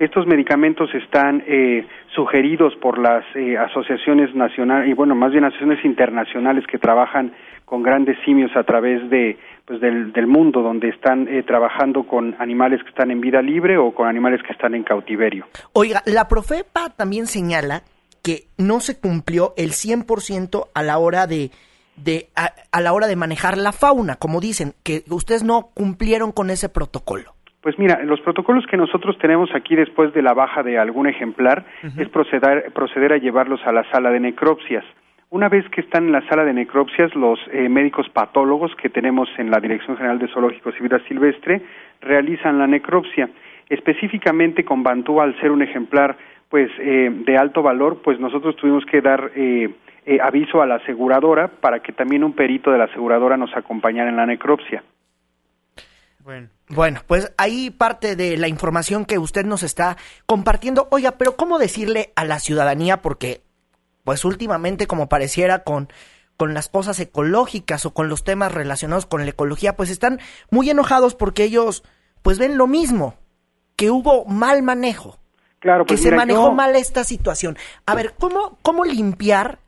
[0.00, 5.84] Estos medicamentos están eh, sugeridos por las eh, asociaciones nacionales y bueno, más bien asociaciones
[5.84, 7.32] internacionales que trabajan
[7.64, 12.34] con grandes simios a través de pues del, del mundo donde están eh, trabajando con
[12.40, 15.46] animales que están en vida libre o con animales que están en cautiverio.
[15.74, 17.82] Oiga, la Profepa también señala
[18.22, 21.50] que no se cumplió el 100% a la hora de,
[21.96, 26.32] de a, a la hora de manejar la fauna, como dicen, que ustedes no cumplieron
[26.32, 27.34] con ese protocolo.
[27.64, 31.64] Pues mira, los protocolos que nosotros tenemos aquí después de la baja de algún ejemplar
[31.96, 34.84] es proceder, proceder a llevarlos a la sala de necropsias.
[35.30, 39.30] Una vez que están en la sala de necropsias, los eh, médicos patólogos que tenemos
[39.38, 41.62] en la Dirección General de Zoológicos y Vida Silvestre
[42.02, 43.30] realizan la necropsia.
[43.70, 46.18] Específicamente con Bantú, al ser un ejemplar
[46.50, 49.70] pues eh, de alto valor, pues nosotros tuvimos que dar eh,
[50.06, 54.10] eh, aviso a la aseguradora para que también un perito de la aseguradora nos acompañara
[54.10, 54.84] en la necropsia.
[56.20, 56.48] Bueno.
[56.70, 60.88] Bueno, pues ahí parte de la información que usted nos está compartiendo.
[60.90, 63.02] Oiga, pero ¿cómo decirle a la ciudadanía?
[63.02, 63.42] Porque,
[64.02, 65.88] pues últimamente, como pareciera con,
[66.38, 70.70] con las cosas ecológicas o con los temas relacionados con la ecología, pues están muy
[70.70, 71.84] enojados porque ellos,
[72.22, 73.16] pues ven lo mismo,
[73.76, 75.18] que hubo mal manejo,
[75.58, 77.58] Claro, que pues se manejó yo- mal esta situación.
[77.84, 79.58] A ver, ¿cómo, cómo limpiar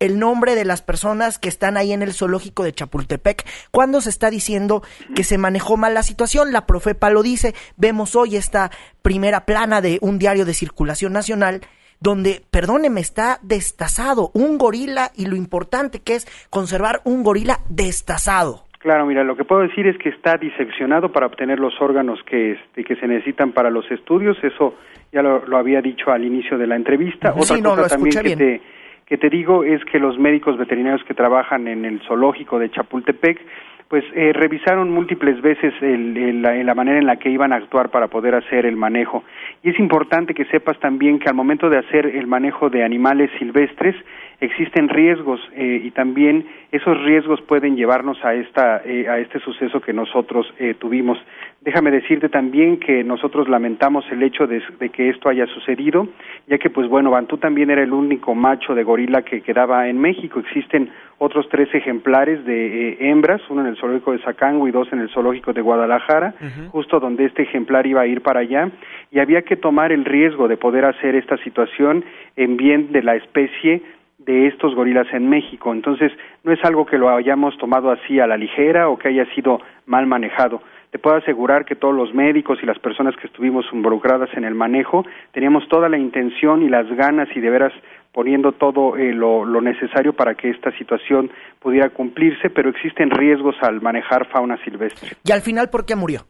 [0.00, 4.10] el nombre de las personas que están ahí en el zoológico de Chapultepec cuando se
[4.10, 4.82] está diciendo
[5.14, 6.52] que se manejó mal la situación.
[6.52, 7.54] La Profepa lo dice.
[7.76, 8.70] Vemos hoy esta
[9.02, 11.60] primera plana de un diario de circulación nacional
[12.00, 18.66] donde, perdóneme, está destazado un gorila y lo importante que es conservar un gorila destazado.
[18.80, 22.52] Claro, mira, lo que puedo decir es que está diseccionado para obtener los órganos que,
[22.52, 24.36] este, que se necesitan para los estudios.
[24.44, 24.74] Eso
[25.12, 27.34] ya lo, había dicho al inicio de la entrevista.
[27.36, 28.62] Otra cosa también que te,
[29.06, 33.40] que te digo es que los médicos veterinarios que trabajan en el zoológico de Chapultepec
[33.88, 38.08] pues eh, revisaron múltiples veces el, la, manera en la que iban a actuar para
[38.08, 39.22] poder hacer el manejo.
[39.62, 43.30] Y es importante que sepas también que al momento de hacer el manejo de animales
[43.38, 43.94] silvestres
[44.40, 49.80] existen riesgos eh, y también esos riesgos pueden llevarnos a, esta, eh, a este suceso
[49.80, 50.46] que nosotros
[50.78, 51.18] tuvimos.
[51.66, 56.06] Déjame decirte también que nosotros lamentamos el hecho de, que esto haya sucedido,
[56.46, 59.98] ya que pues bueno, Bantú también era el único macho de gorila que quedaba en
[59.98, 60.38] México.
[60.38, 64.92] Existen otros tres ejemplares de eh, hembras, uno en el zoológico de Zacango y dos
[64.92, 66.34] en el zoológico de Guadalajara,
[66.70, 68.70] justo donde este ejemplar iba a ir para allá,
[69.10, 72.04] y había que tomar el riesgo de poder hacer esta situación
[72.36, 73.82] en bien de la especie
[74.26, 75.72] de estos gorilas en México.
[75.72, 76.12] Entonces,
[76.44, 79.60] no es algo que lo hayamos tomado así a la ligera o que haya sido
[79.86, 80.60] mal manejado
[80.96, 84.54] te puedo asegurar que todos los médicos y las personas que estuvimos involucradas en el
[84.54, 87.72] manejo teníamos toda la intención y las ganas y de veras
[88.12, 93.82] poniendo todo eh, lo, necesario para que esta situación pudiera cumplirse, pero existen riesgos al
[93.82, 95.10] manejar fauna silvestre.
[95.22, 96.20] ¿Y al final por qué murió?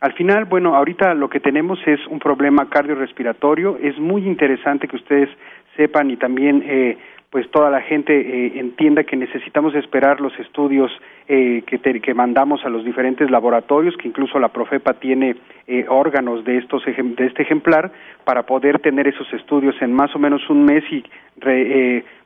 [0.00, 3.78] Al final, bueno, ahorita lo que tenemos es un problema cardiorrespiratorio.
[3.80, 5.28] Es muy interesante que ustedes
[5.76, 6.98] sepan y también eh,
[7.30, 10.90] pues toda la gente eh, entienda que necesitamos esperar los estudios
[11.28, 16.44] eh, que, que, mandamos a los diferentes laboratorios, que incluso la Profepa tiene eh, órganos
[16.44, 17.90] de, estos de este ejemplar,
[18.24, 21.04] para poder tener esos estudios en más o menos un mes y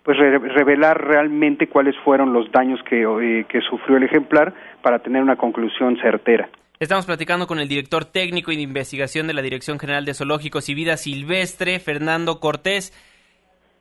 [0.02, 5.36] pues revelar realmente cuáles fueron los daños que, que sufrió el ejemplar para tener una
[5.36, 6.48] conclusión certera.
[6.78, 10.70] Estamos platicando con el director técnico y de investigación de la Dirección General de Zoológicos
[10.70, 12.94] y Vida Silvestre, Fernando Cortés.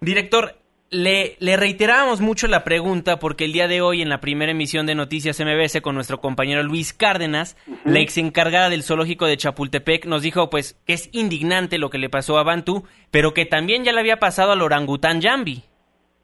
[0.01, 0.55] Director,
[0.91, 4.85] le, le reiteramos mucho la pregunta porque el día de hoy en la primera emisión
[4.85, 10.05] de Noticias MBS con nuestro compañero Luis Cárdenas, la ex encargada del zoológico de Chapultepec,
[10.05, 13.83] nos dijo pues que es indignante lo que le pasó a Bantu, pero que también
[13.83, 15.63] ya le había pasado al orangután Jambi.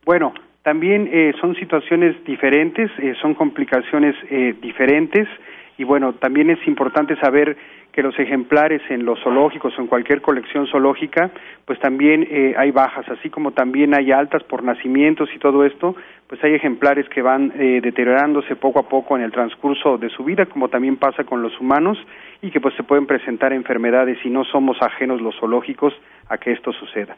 [0.05, 5.28] Bueno, también eh, son situaciones diferentes, eh, son complicaciones eh, diferentes
[5.78, 7.55] y bueno, también es importante saber
[7.96, 11.32] que los ejemplares en los zoológicos o en cualquier colección zoológica,
[11.64, 15.96] pues también eh, hay bajas, así como también hay altas por nacimientos y todo esto,
[16.28, 20.26] pues hay ejemplares que van eh, deteriorándose poco a poco en el transcurso de su
[20.26, 21.98] vida, como también pasa con los humanos,
[22.41, 25.93] y que pues se pueden presentar enfermedades y no somos ajenos los zoológicos
[26.28, 27.16] a que esto suceda.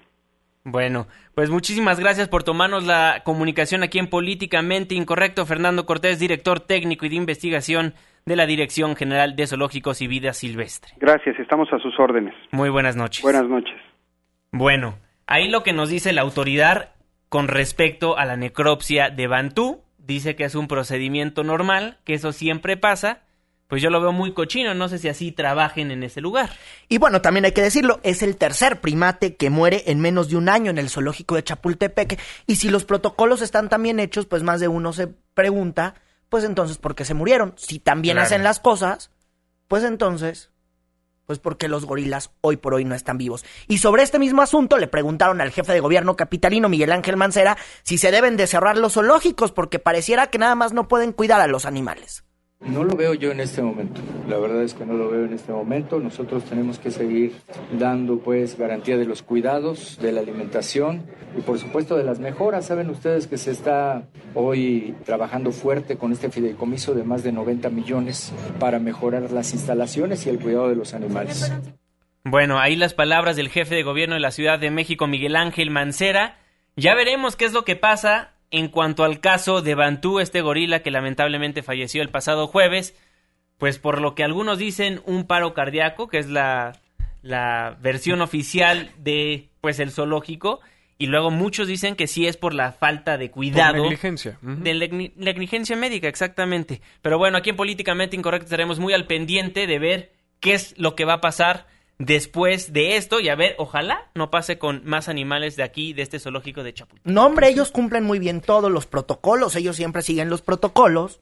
[0.63, 5.45] Bueno, pues muchísimas gracias por tomarnos la comunicación aquí en Políticamente Incorrecto.
[5.47, 7.93] Fernando Cortés, director técnico y de investigación
[8.27, 10.93] de la Dirección General de Zoológicos y Vida Silvestre.
[10.97, 12.35] Gracias, estamos a sus órdenes.
[12.51, 13.23] Muy buenas noches.
[13.23, 13.73] Buenas noches.
[14.51, 16.89] Bueno, ahí lo que nos dice la autoridad
[17.29, 22.33] con respecto a la necropsia de Bantú, dice que es un procedimiento normal, que eso
[22.33, 23.21] siempre pasa,
[23.69, 26.49] pues yo lo veo muy cochino, no sé si así trabajen en ese lugar.
[26.89, 30.35] Y bueno, también hay que decirlo, es el tercer primate que muere en menos de
[30.35, 34.43] un año en el zoológico de Chapultepec, y si los protocolos están también hechos, pues
[34.43, 35.95] más de uno se pregunta
[36.29, 37.53] pues entonces ¿por qué se murieron?
[37.57, 39.11] Si también hacen las cosas,
[39.67, 40.51] pues entonces,
[41.25, 43.45] pues porque los gorilas hoy por hoy no están vivos.
[43.67, 47.57] Y sobre este mismo asunto le preguntaron al jefe de gobierno capitalino Miguel Ángel Mancera
[47.83, 51.41] si se deben de cerrar los zoológicos porque pareciera que nada más no pueden cuidar
[51.41, 52.23] a los animales.
[52.59, 54.01] No lo veo yo en este momento.
[54.27, 55.99] La verdad es que no lo veo en este momento.
[55.99, 57.33] Nosotros tenemos que seguir
[57.77, 61.05] dando pues garantía de los cuidados, de la alimentación
[61.37, 62.65] y por supuesto de las mejoras.
[62.65, 67.69] Saben ustedes que se está hoy trabajando fuerte con este fideicomiso de más de 90
[67.69, 71.51] millones para mejorar las instalaciones y el cuidado de los animales.
[72.23, 75.69] Bueno, ahí las palabras del jefe de gobierno de la Ciudad de México, Miguel Ángel
[75.69, 76.39] Mancera.
[76.75, 80.81] Ya veremos qué es lo que pasa en cuanto al caso de Bantú, este gorila
[80.81, 82.95] que lamentablemente falleció el pasado jueves,
[83.57, 86.79] pues por lo que algunos dicen un paro cardíaco, que es la,
[87.21, 90.61] la versión oficial de pues el zoológico,
[90.99, 93.73] y luego muchos dicen que sí es por la falta de cuidado.
[93.73, 94.39] Por negligencia.
[94.41, 96.81] De la negligencia médica, exactamente.
[97.01, 100.95] Pero bueno, aquí en Políticamente Incorrecto estaremos muy al pendiente de ver qué es lo
[100.95, 101.67] que va a pasar
[101.99, 106.03] después de esto y a ver, ojalá no pase con más animales de aquí, de
[106.03, 107.11] este zoológico de Chapultepec.
[107.11, 111.21] No, hombre, ellos cumplen muy bien todos los protocolos, ellos siempre siguen los protocolos.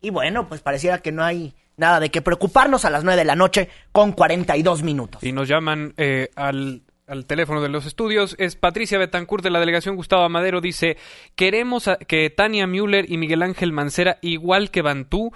[0.00, 3.24] Y bueno, pues pareciera que no hay nada de qué preocuparnos a las 9 de
[3.24, 5.22] la noche con 42 minutos.
[5.22, 9.60] Y nos llaman eh, al al teléfono de los estudios es Patricia Betancourt de la
[9.60, 10.60] delegación Gustavo Amadero.
[10.60, 10.96] Dice,
[11.34, 15.32] queremos que Tania Müller y Miguel Ángel Mancera, igual que Bantú,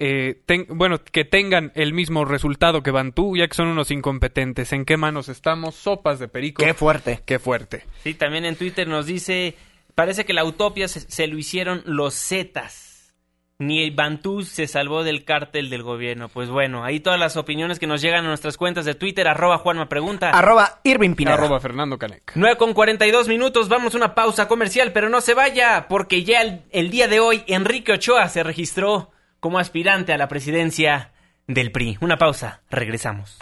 [0.00, 4.72] eh, bueno, que tengan el mismo resultado que Bantú, ya que son unos incompetentes.
[4.72, 5.74] ¿En qué manos estamos?
[5.74, 6.62] Sopas de perico.
[6.62, 7.20] Qué fuerte.
[7.26, 7.84] Qué fuerte.
[8.04, 9.56] Sí, también en Twitter nos dice,
[9.96, 13.12] parece que la utopia se, lo hicieron los Zetas.
[13.60, 16.28] Ni el Bantú se salvó del cártel del gobierno.
[16.28, 19.58] Pues bueno, ahí todas las opiniones que nos llegan a nuestras cuentas de Twitter, arroba
[19.58, 20.30] Juanma Pregunta.
[20.30, 21.34] Arroba Irving Pineda.
[21.34, 22.30] Arroba Fernando Canec.
[22.36, 26.62] 9 con 42 minutos, vamos a una pausa comercial, pero no se vaya, porque ya
[26.70, 29.10] el día de hoy Enrique Ochoa se registró
[29.40, 31.12] como aspirante a la presidencia
[31.46, 31.98] del PRI.
[32.00, 33.38] Una pausa, regresamos.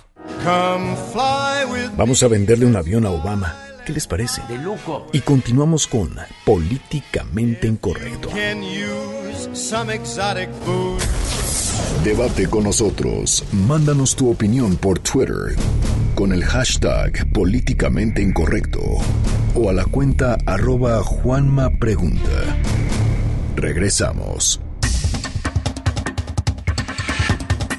[1.97, 3.55] Vamos a venderle un avión a Obama.
[3.85, 4.43] ¿Qué les parece?
[4.49, 5.07] De lujo.
[5.13, 8.31] Y continuamos con Políticamente Incorrecto.
[12.03, 13.45] Debate con nosotros.
[13.53, 15.57] Mándanos tu opinión por Twitter
[16.17, 18.81] con el hashtag Políticamente Incorrecto
[19.55, 22.57] o a la cuenta arroba Juanma Pregunta.
[23.55, 24.61] Regresamos.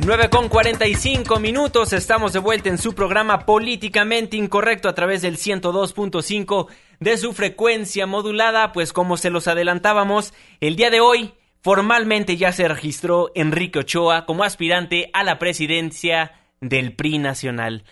[0.07, 5.33] 9 con 45 minutos, estamos de vuelta en su programa Políticamente Incorrecto a través del
[5.35, 6.67] 102.5
[7.01, 12.53] de su frecuencia modulada, pues como se los adelantábamos, el día de hoy formalmente ya
[12.53, 16.31] se registró Enrique Ochoa como aspirante a la presidencia
[16.61, 17.83] del PRI nacional.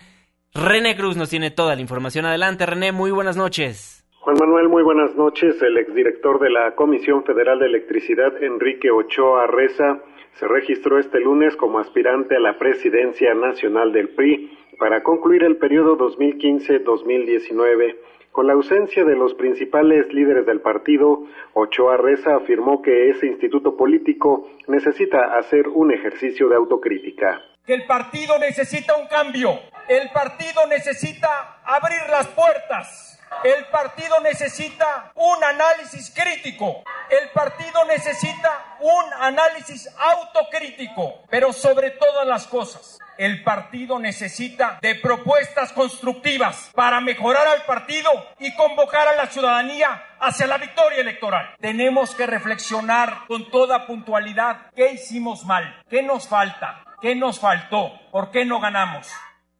[0.54, 2.24] René Cruz nos tiene toda la información.
[2.24, 4.06] Adelante, René, muy buenas noches.
[4.20, 5.60] Juan Manuel, muy buenas noches.
[5.60, 10.00] El exdirector de la Comisión Federal de Electricidad, Enrique Ochoa Reza,
[10.38, 15.56] se registró este lunes como aspirante a la presidencia nacional del PRI para concluir el
[15.56, 17.96] periodo 2015-2019.
[18.32, 21.24] Con la ausencia de los principales líderes del partido,
[21.54, 27.40] Ochoa Reza afirmó que ese instituto político necesita hacer un ejercicio de autocrítica.
[27.64, 29.58] Que el partido necesita un cambio,
[29.88, 36.82] el partido necesita abrir las puertas el partido necesita un análisis crítico.
[37.08, 41.22] El partido necesita un análisis autocrítico.
[41.30, 48.10] Pero sobre todas las cosas, el partido necesita de propuestas constructivas para mejorar al partido
[48.38, 51.54] y convocar a la ciudadanía hacia la victoria electoral.
[51.60, 57.92] Tenemos que reflexionar con toda puntualidad qué hicimos mal, qué nos falta, qué nos faltó,
[58.10, 59.08] por qué no ganamos.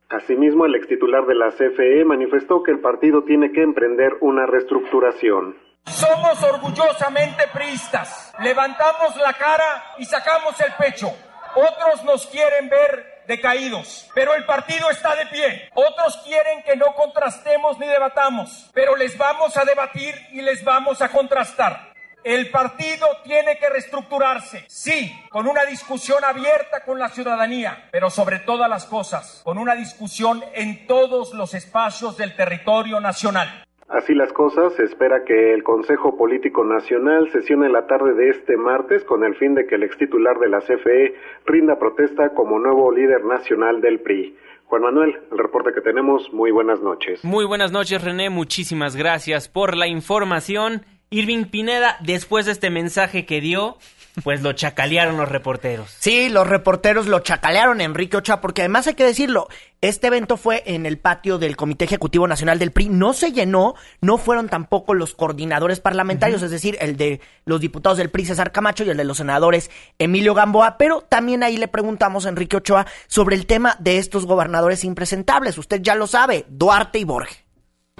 [0.08, 5.56] Asimismo, el extitular de la CFE manifestó que el partido tiene que emprender una reestructuración.
[5.86, 8.32] Somos orgullosamente priistas.
[8.40, 11.08] Levantamos la cara y sacamos el pecho.
[11.56, 15.70] Otros nos quieren ver decaídos, pero el partido está de pie.
[15.74, 21.02] Otros quieren que no contrastemos ni debatamos, pero les vamos a debatir y les vamos
[21.02, 21.85] a contrastar.
[22.26, 28.40] El partido tiene que reestructurarse, sí, con una discusión abierta con la ciudadanía, pero sobre
[28.40, 33.64] todas las cosas, con una discusión en todos los espacios del territorio nacional.
[33.88, 38.56] Así las cosas, se espera que el Consejo Político Nacional sesione la tarde de este
[38.56, 41.14] martes con el fin de que el ex titular de la CFE
[41.44, 44.36] rinda protesta como nuevo líder nacional del PRI.
[44.64, 47.24] Juan Manuel, el reporte que tenemos, muy buenas noches.
[47.24, 53.26] Muy buenas noches, René, muchísimas gracias por la información Irving Pineda, después de este mensaje
[53.26, 53.78] que dio,
[54.24, 55.94] pues lo chacalearon los reporteros.
[56.00, 59.48] Sí, los reporteros lo chacalearon, Enrique Ochoa, porque además hay que decirlo,
[59.80, 63.74] este evento fue en el patio del Comité Ejecutivo Nacional del PRI, no se llenó,
[64.00, 68.52] no fueron tampoco los coordinadores parlamentarios, es decir, el de los diputados del PRI César
[68.52, 72.56] Camacho y el de los senadores Emilio Gamboa, pero también ahí le preguntamos a Enrique
[72.56, 77.45] Ochoa sobre el tema de estos gobernadores impresentables, usted ya lo sabe, Duarte y Borges.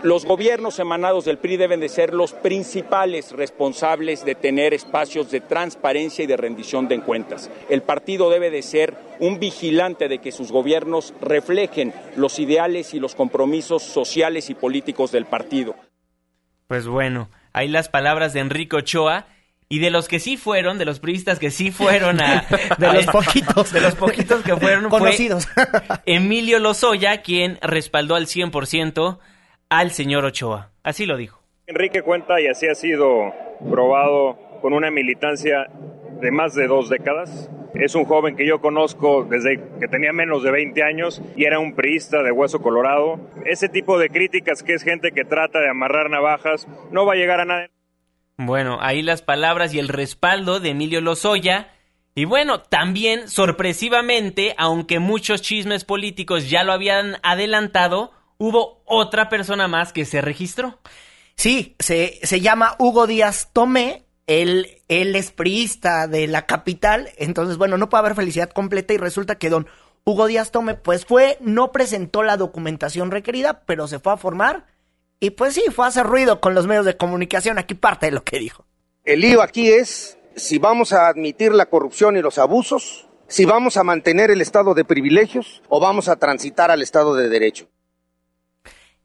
[0.03, 5.41] Los gobiernos emanados del PRI deben de ser los principales responsables de tener espacios de
[5.41, 7.51] transparencia y de rendición de cuentas.
[7.71, 13.01] El partido debe de ser un vigilante de que sus gobiernos reflejen los ideales y
[13.01, 15.75] los compromisos sociales y políticos del partido.
[16.69, 19.29] Pues bueno, ahí las palabras de Enrique Ochoa.
[19.69, 22.47] Y de los que sí fueron, de los priistas que sí fueron a...
[22.79, 23.73] de los poquitos.
[23.73, 24.89] De los poquitos que fueron...
[24.91, 25.49] Conocidos.
[26.07, 29.19] Emilio Lozoya, quien respaldó al 100%
[29.69, 30.71] al señor Ochoa.
[30.83, 31.43] Así lo dijo.
[31.67, 33.33] Enrique cuenta, y así ha sido
[33.71, 35.69] probado, con una militancia
[36.21, 37.51] de más de dos décadas.
[37.75, 41.59] Es un joven que yo conozco desde que tenía menos de 20 años y era
[41.59, 43.21] un priista de hueso colorado.
[43.45, 47.17] Ese tipo de críticas que es gente que trata de amarrar navajas no va a
[47.17, 47.71] llegar a nadie.
[48.39, 51.69] Bueno, ahí las palabras y el respaldo de Emilio Lozoya.
[52.15, 59.69] Y bueno, también sorpresivamente, aunque muchos chismes políticos ya lo habían adelantado, hubo otra persona
[59.69, 60.79] más que se registró.
[61.37, 64.05] Sí, se, se llama Hugo Díaz Tomé.
[64.27, 67.11] Él, él es priista de la capital.
[67.17, 69.69] Entonces, bueno, no puede haber felicidad completa y resulta que don
[70.05, 74.67] Hugo Díaz Tome, pues fue, no presentó la documentación requerida, pero se fue a formar
[75.19, 77.59] y pues sí, fue a hacer ruido con los medios de comunicación.
[77.59, 78.65] Aquí parte de lo que dijo.
[79.05, 83.77] El lío aquí es si vamos a admitir la corrupción y los abusos, si vamos
[83.77, 87.69] a mantener el estado de privilegios o vamos a transitar al estado de derecho.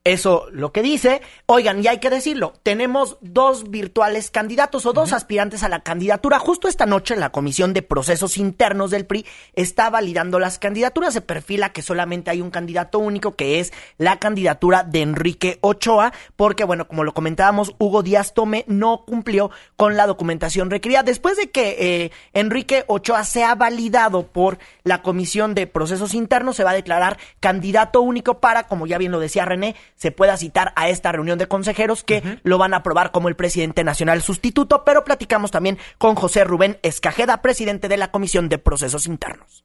[0.03, 1.21] Eso lo que dice.
[1.45, 6.39] Oigan, y hay que decirlo, tenemos dos virtuales candidatos o dos aspirantes a la candidatura.
[6.39, 11.13] Justo esta noche la Comisión de Procesos Internos del PRI está validando las candidaturas.
[11.13, 16.13] Se perfila que solamente hay un candidato único, que es la candidatura de Enrique Ochoa,
[16.35, 21.03] porque bueno, como lo comentábamos, Hugo Díaz Tome no cumplió con la documentación requerida.
[21.03, 26.63] Después de que eh, Enrique Ochoa sea validado por la Comisión de Procesos Internos, se
[26.63, 30.73] va a declarar candidato único para, como ya bien lo decía René, se pueda citar
[30.75, 34.83] a esta reunión de consejeros que lo van a aprobar como el presidente nacional sustituto,
[34.83, 39.63] pero platicamos también con José Rubén Escajeda, presidente de la Comisión de Procesos Internos.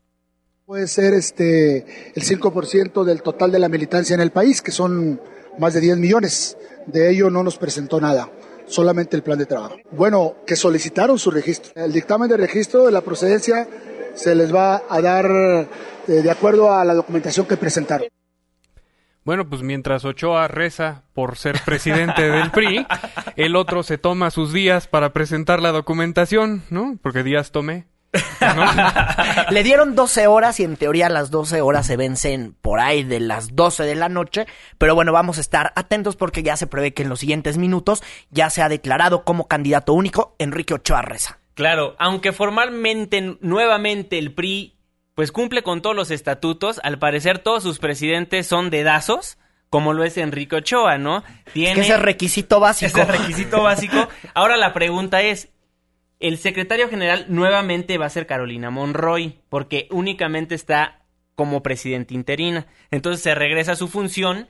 [0.66, 5.22] Puede ser este el 5% del total de la militancia en el país, que son
[5.58, 6.58] más de 10 millones.
[6.84, 8.30] De ello no nos presentó nada,
[8.66, 9.76] solamente el plan de trabajo.
[9.90, 11.72] Bueno, que solicitaron su registro.
[11.82, 13.66] El dictamen de registro de la procedencia
[14.14, 15.30] se les va a dar
[16.08, 18.08] eh, de acuerdo a la documentación que presentaron.
[19.26, 22.86] Bueno, pues mientras Ochoa reza por ser presidente del PRI,
[23.34, 26.96] el otro se toma sus días para presentar la documentación, ¿no?
[27.02, 27.88] Porque días tomé.
[29.50, 33.18] Le dieron 12 horas y en teoría las 12 horas se vencen por ahí de
[33.18, 34.46] las 12 de la noche,
[34.78, 38.04] pero bueno, vamos a estar atentos porque ya se prevé que en los siguientes minutos
[38.30, 41.40] ya se ha declarado como candidato único Enrique Ochoa Reza.
[41.54, 44.75] Claro, aunque formalmente nuevamente el PRI
[45.16, 46.78] pues cumple con todos los estatutos.
[46.84, 49.38] Al parecer todos sus presidentes son dedazos,
[49.70, 51.24] como lo es Enrique Ochoa, ¿no?
[51.54, 53.00] Tiene ese requisito básico.
[53.00, 54.08] Ese requisito básico.
[54.34, 55.48] Ahora la pregunta es,
[56.20, 61.00] el secretario general nuevamente va a ser Carolina Monroy, porque únicamente está
[61.34, 62.66] como presidente interina.
[62.90, 64.48] Entonces se regresa a su función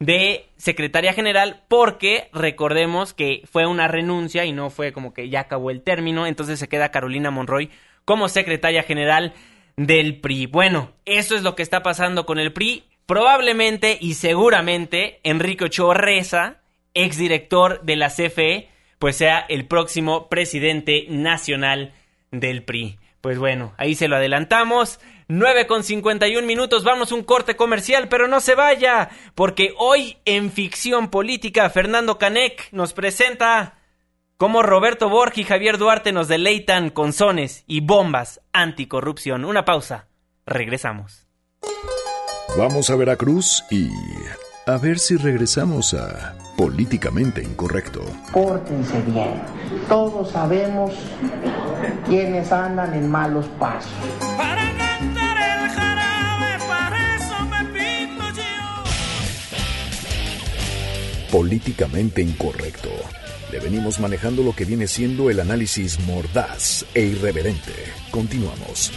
[0.00, 5.40] de secretaria general porque recordemos que fue una renuncia y no fue como que ya
[5.40, 7.70] acabó el término, entonces se queda Carolina Monroy
[8.04, 9.32] como secretaria general
[9.78, 10.46] del PRI.
[10.46, 12.84] Bueno, eso es lo que está pasando con el PRI.
[13.06, 16.60] Probablemente y seguramente Enrique Ochoa Reza,
[16.92, 18.68] exdirector de la CFE,
[18.98, 21.94] pues sea el próximo presidente nacional
[22.32, 22.98] del PRI.
[23.20, 25.00] Pues bueno, ahí se lo adelantamos.
[25.28, 30.50] 9 con 51 minutos, vamos un corte comercial, pero no se vaya, porque hoy en
[30.50, 33.77] Ficción Política Fernando Canek nos presenta
[34.38, 39.44] como Roberto Borg y Javier Duarte nos deleitan con sones y bombas anticorrupción.
[39.44, 40.06] Una pausa.
[40.46, 41.26] Regresamos.
[42.56, 43.90] Vamos a Veracruz y
[44.66, 48.00] a ver si regresamos a políticamente incorrecto.
[48.32, 49.42] Pórtense bien.
[49.88, 50.94] Todos sabemos
[52.06, 53.90] quiénes andan en malos pasos.
[54.36, 58.84] Para cantar el jarabe, para eso me pinto yo.
[61.32, 62.90] Políticamente incorrecto
[63.50, 67.72] le venimos manejando lo que viene siendo el análisis mordaz e irreverente.
[68.10, 68.92] Continuamos.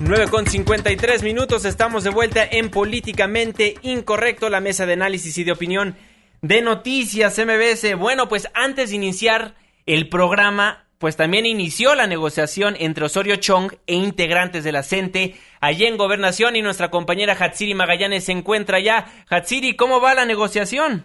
[0.00, 5.44] Nueve con 53 minutos, estamos de vuelta en Políticamente Incorrecto, la mesa de análisis y
[5.44, 5.96] de opinión
[6.40, 7.98] de Noticias MBS.
[7.98, 9.56] Bueno, pues antes de iniciar
[9.86, 15.34] el programa, pues también inició la negociación entre Osorio Chong e integrantes de la CENTE
[15.60, 19.06] allí en Gobernación y nuestra compañera Hatsiri Magallanes se encuentra ya.
[19.30, 21.04] Hatsiri, ¿cómo va la negociación?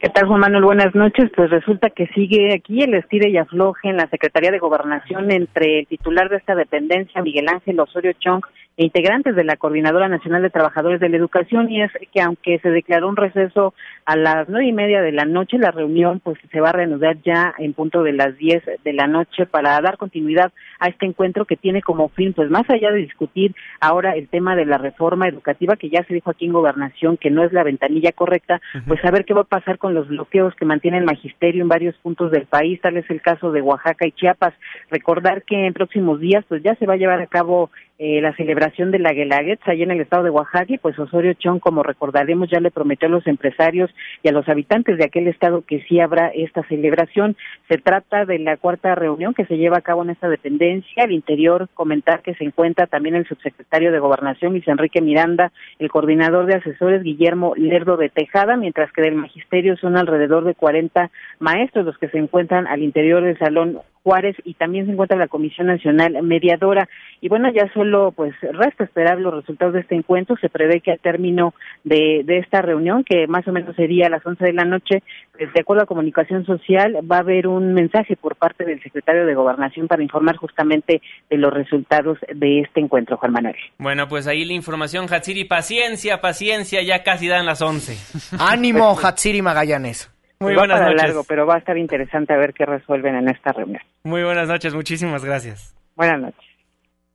[0.00, 0.64] ¿Qué tal, Juan Manuel?
[0.64, 1.30] Buenas noches.
[1.36, 5.80] Pues resulta que sigue aquí el estire y afloje en la Secretaría de Gobernación entre
[5.80, 8.42] el titular de esta dependencia, Miguel Ángel Osorio Chong,
[8.84, 12.70] integrantes de la Coordinadora Nacional de Trabajadores de la Educación, y es que aunque se
[12.70, 13.74] declaró un receso
[14.06, 17.18] a las nueve y media de la noche, la reunión pues se va a reanudar
[17.22, 21.44] ya en punto de las diez de la noche para dar continuidad a este encuentro
[21.44, 25.28] que tiene como fin, pues más allá de discutir ahora el tema de la reforma
[25.28, 29.00] educativa, que ya se dijo aquí en Gobernación que no es la ventanilla correcta, pues
[29.00, 32.30] saber qué va a pasar con los bloqueos que mantiene el magisterio en varios puntos
[32.30, 34.54] del país, tal es el caso de Oaxaca y Chiapas.
[34.90, 37.70] Recordar que en próximos días pues ya se va a llevar a cabo
[38.02, 41.60] eh, la celebración de la Guelaguetza allá en el estado de Oaxaca pues Osorio Chong,
[41.60, 43.90] como recordaremos, ya le prometió a los empresarios
[44.22, 47.36] y a los habitantes de aquel estado que sí habrá esta celebración.
[47.68, 51.04] Se trata de la cuarta reunión que se lleva a cabo en esta dependencia.
[51.04, 55.90] Al interior comentar que se encuentra también el subsecretario de Gobernación, Luis Enrique Miranda, el
[55.90, 61.10] coordinador de asesores, Guillermo Lerdo de Tejada, mientras que del magisterio son alrededor de 40
[61.38, 65.28] maestros los que se encuentran al interior del salón Juárez y también se encuentra la
[65.28, 66.88] Comisión Nacional Mediadora.
[67.20, 70.36] Y bueno, ya solo pues resta esperar los resultados de este encuentro.
[70.40, 74.10] Se prevé que al término de, de esta reunión, que más o menos sería a
[74.10, 75.02] las 11 de la noche,
[75.36, 79.26] pues, de acuerdo a Comunicación Social, va a haber un mensaje por parte del secretario
[79.26, 83.56] de Gobernación para informar justamente de los resultados de este encuentro, Juan Manuel.
[83.78, 85.44] Bueno, pues ahí la información, Hatsiri.
[85.44, 88.36] Paciencia, paciencia, ya casi dan las 11.
[88.38, 90.10] Ánimo, Hatsiri Magallanes.
[90.40, 91.02] Muy Va buenas para noches.
[91.06, 93.82] largo, pero va a estar interesante a ver qué resuelven en esta reunión.
[94.04, 95.74] Muy buenas noches, muchísimas gracias.
[95.96, 96.40] Buenas noches.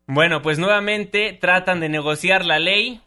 [0.05, 3.01] Bueno, pues nuevamente tratan de negociar la ley.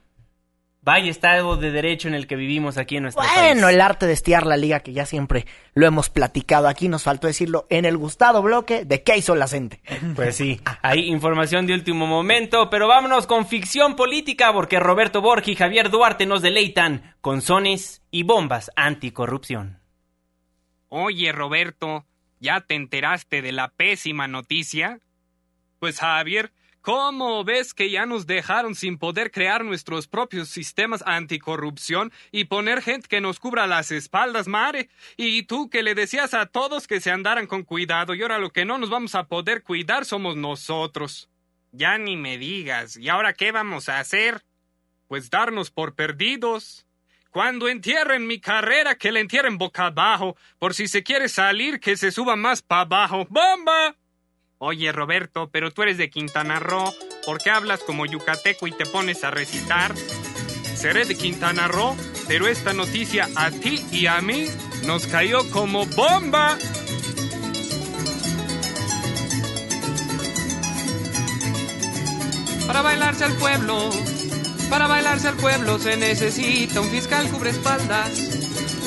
[0.80, 3.34] Vaya estado de derecho en el que vivimos aquí en nuestro país.
[3.36, 5.44] Bueno, el arte de estiar la liga, que ya siempre
[5.74, 9.46] lo hemos platicado aquí, nos faltó decirlo en el gustado bloque de qué hizo la
[9.46, 9.80] gente.
[10.16, 15.52] Pues sí, hay información de último momento, pero vámonos con ficción política porque Roberto Borgi
[15.52, 19.78] y Javier Duarte nos deleitan con sones y bombas anticorrupción.
[20.89, 22.07] Oye, Roberto,
[22.41, 25.01] ¿ya te enteraste de la pésima noticia?
[25.78, 32.11] Pues Javier, ¿cómo ves que ya nos dejaron sin poder crear nuestros propios sistemas anticorrupción
[32.32, 34.89] y poner gente que nos cubra las espaldas, mare?
[35.18, 38.51] Y tú que le decías a todos que se andaran con cuidado y ahora lo
[38.51, 41.28] que no nos vamos a poder cuidar somos nosotros.
[41.70, 44.43] Ya ni me digas, ¿y ahora qué vamos a hacer?
[45.07, 46.88] Pues darnos por perdidos.
[47.31, 50.37] Cuando entierren mi carrera, que la entierren boca abajo.
[50.59, 53.26] Por si se quiere salir, que se suba más para abajo.
[53.29, 53.97] ¡Bomba!
[54.59, 56.93] Oye, Roberto, pero tú eres de Quintana Roo.
[57.24, 59.95] ¿Por qué hablas como yucateco y te pones a recitar?
[60.74, 64.47] Seré de Quintana Roo, pero esta noticia a ti y a mí
[64.87, 66.57] nos cayó como bomba.
[72.66, 73.91] Para bailarse al pueblo,
[74.68, 78.18] para bailarse al pueblo se necesita un fiscal cubre espaldas,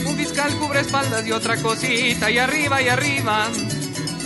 [0.05, 3.47] un fiscal cubre espaldas y otra cosita y arriba y arriba,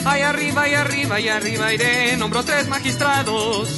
[0.05, 3.69] ay arriba y arriba y arriba iré, nombro tres magistrados,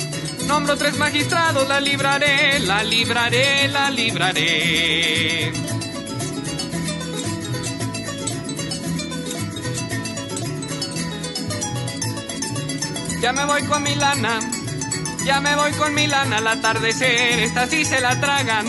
[0.47, 5.51] nombro tres magistrados, la libraré, la libraré, la libraré.
[13.21, 14.39] Ya me voy con mi lana,
[15.27, 18.65] ya me voy con mi lana al atardecer, esta sí se la tragan,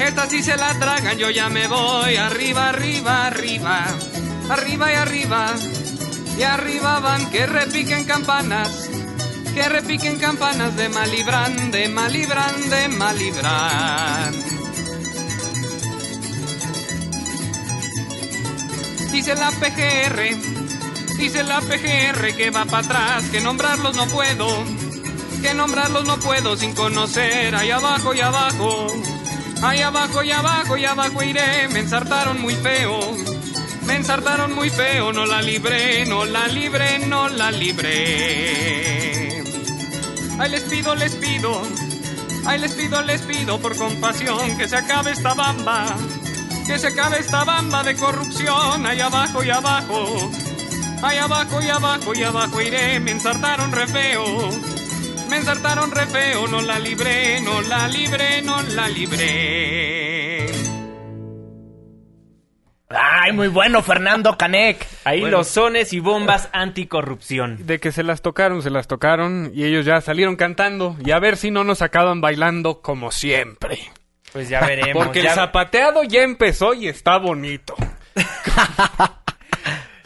[0.00, 2.16] esta sí se la tragan, yo ya me voy.
[2.16, 3.84] Arriba, arriba, arriba,
[4.48, 5.54] arriba y arriba,
[6.38, 7.30] y arriba van.
[7.30, 8.88] Que repiquen campanas,
[9.54, 14.34] que repiquen campanas de Malibran, de Malibran, de Malibran.
[19.12, 24.85] Dice la PGR, dice la PGR que va para atrás, que nombrarlos no puedo
[25.46, 27.54] que nombrarlos no puedo sin conocer.
[27.54, 28.88] Ahí abajo y abajo,
[29.62, 31.68] ahí abajo y abajo y abajo iré.
[31.68, 32.98] Me ensartaron muy feo,
[33.86, 35.12] me ensartaron muy feo.
[35.12, 39.44] No la libré, no la libré, no la libré.
[40.40, 41.62] Ay, les pido, les pido,
[42.44, 45.96] ay, les pido, les pido por compasión que se acabe esta bamba,
[46.66, 48.84] que se acabe esta bamba de corrupción.
[48.84, 50.30] Ahí abajo y abajo.
[51.02, 54.75] Ahí abajo y abajo y abajo iré, me ensartaron re feo.
[55.30, 60.46] Me ensartaron re feo, no la libré, no la libré, no la libré.
[62.88, 64.86] Ay, muy bueno, Fernando Canek.
[65.04, 65.38] Ahí Bueno.
[65.38, 67.66] los sones y bombas anticorrupción.
[67.66, 71.18] De que se las tocaron, se las tocaron y ellos ya salieron cantando y a
[71.18, 73.80] ver si no nos acaban bailando como siempre.
[74.32, 75.04] Pues ya veremos.
[75.04, 77.74] Porque ya- el zapateado ya empezó y está bonito.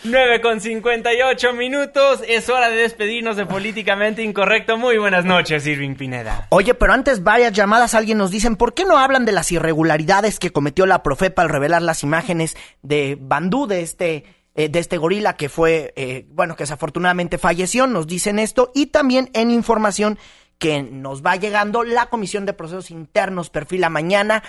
[0.03, 2.23] 9 con 58 minutos.
[2.27, 4.79] Es hora de despedirnos de Políticamente Incorrecto.
[4.79, 6.47] Muy buenas noches, Irving Pineda.
[6.49, 10.39] Oye, pero antes varias llamadas alguien nos dicen, ¿por qué no hablan de las irregularidades
[10.39, 14.25] que cometió la Profepa al revelar las imágenes de Bandú, de este,
[14.55, 17.87] eh, de este gorila que fue, eh, bueno, que desafortunadamente falleció?
[17.87, 20.19] Nos dicen esto y también en información
[20.59, 24.43] que nos va llegando, la Comisión de Procesos Internos perfila mañana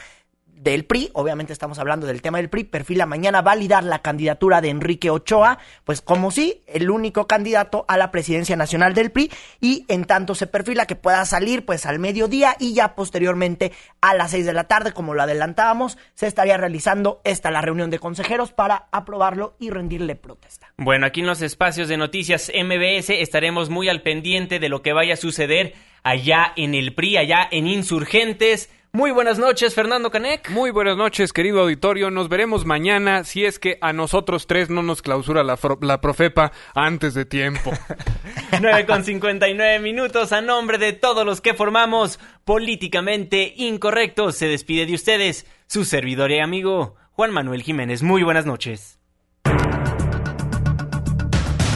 [0.61, 4.69] del PRI, obviamente estamos hablando del tema del PRI, perfila mañana validar la candidatura de
[4.69, 9.85] Enrique Ochoa, pues como si el único candidato a la presidencia nacional del PRI y
[9.87, 14.31] en tanto se perfila que pueda salir pues al mediodía y ya posteriormente a las
[14.31, 18.51] seis de la tarde, como lo adelantábamos, se estaría realizando esta la reunión de consejeros
[18.51, 20.71] para aprobarlo y rendirle protesta.
[20.77, 24.93] Bueno, aquí en los espacios de noticias MBS estaremos muy al pendiente de lo que
[24.93, 28.69] vaya a suceder allá en el PRI, allá en Insurgentes.
[28.93, 30.49] Muy buenas noches, Fernando Canek.
[30.49, 32.11] Muy buenas noches, querido auditorio.
[32.11, 36.51] Nos veremos mañana si es que a nosotros tres no nos clausura la, la profepa
[36.75, 37.71] antes de tiempo.
[38.61, 44.35] 9 con 59 minutos a nombre de todos los que formamos Políticamente Incorrectos.
[44.35, 48.03] Se despide de ustedes su servidor y amigo Juan Manuel Jiménez.
[48.03, 48.97] Muy buenas noches.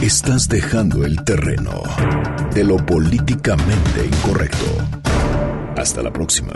[0.01, 1.81] estás dejando el terreno
[2.53, 4.65] de lo políticamente incorrecto.
[5.77, 6.53] Hasta la próxima.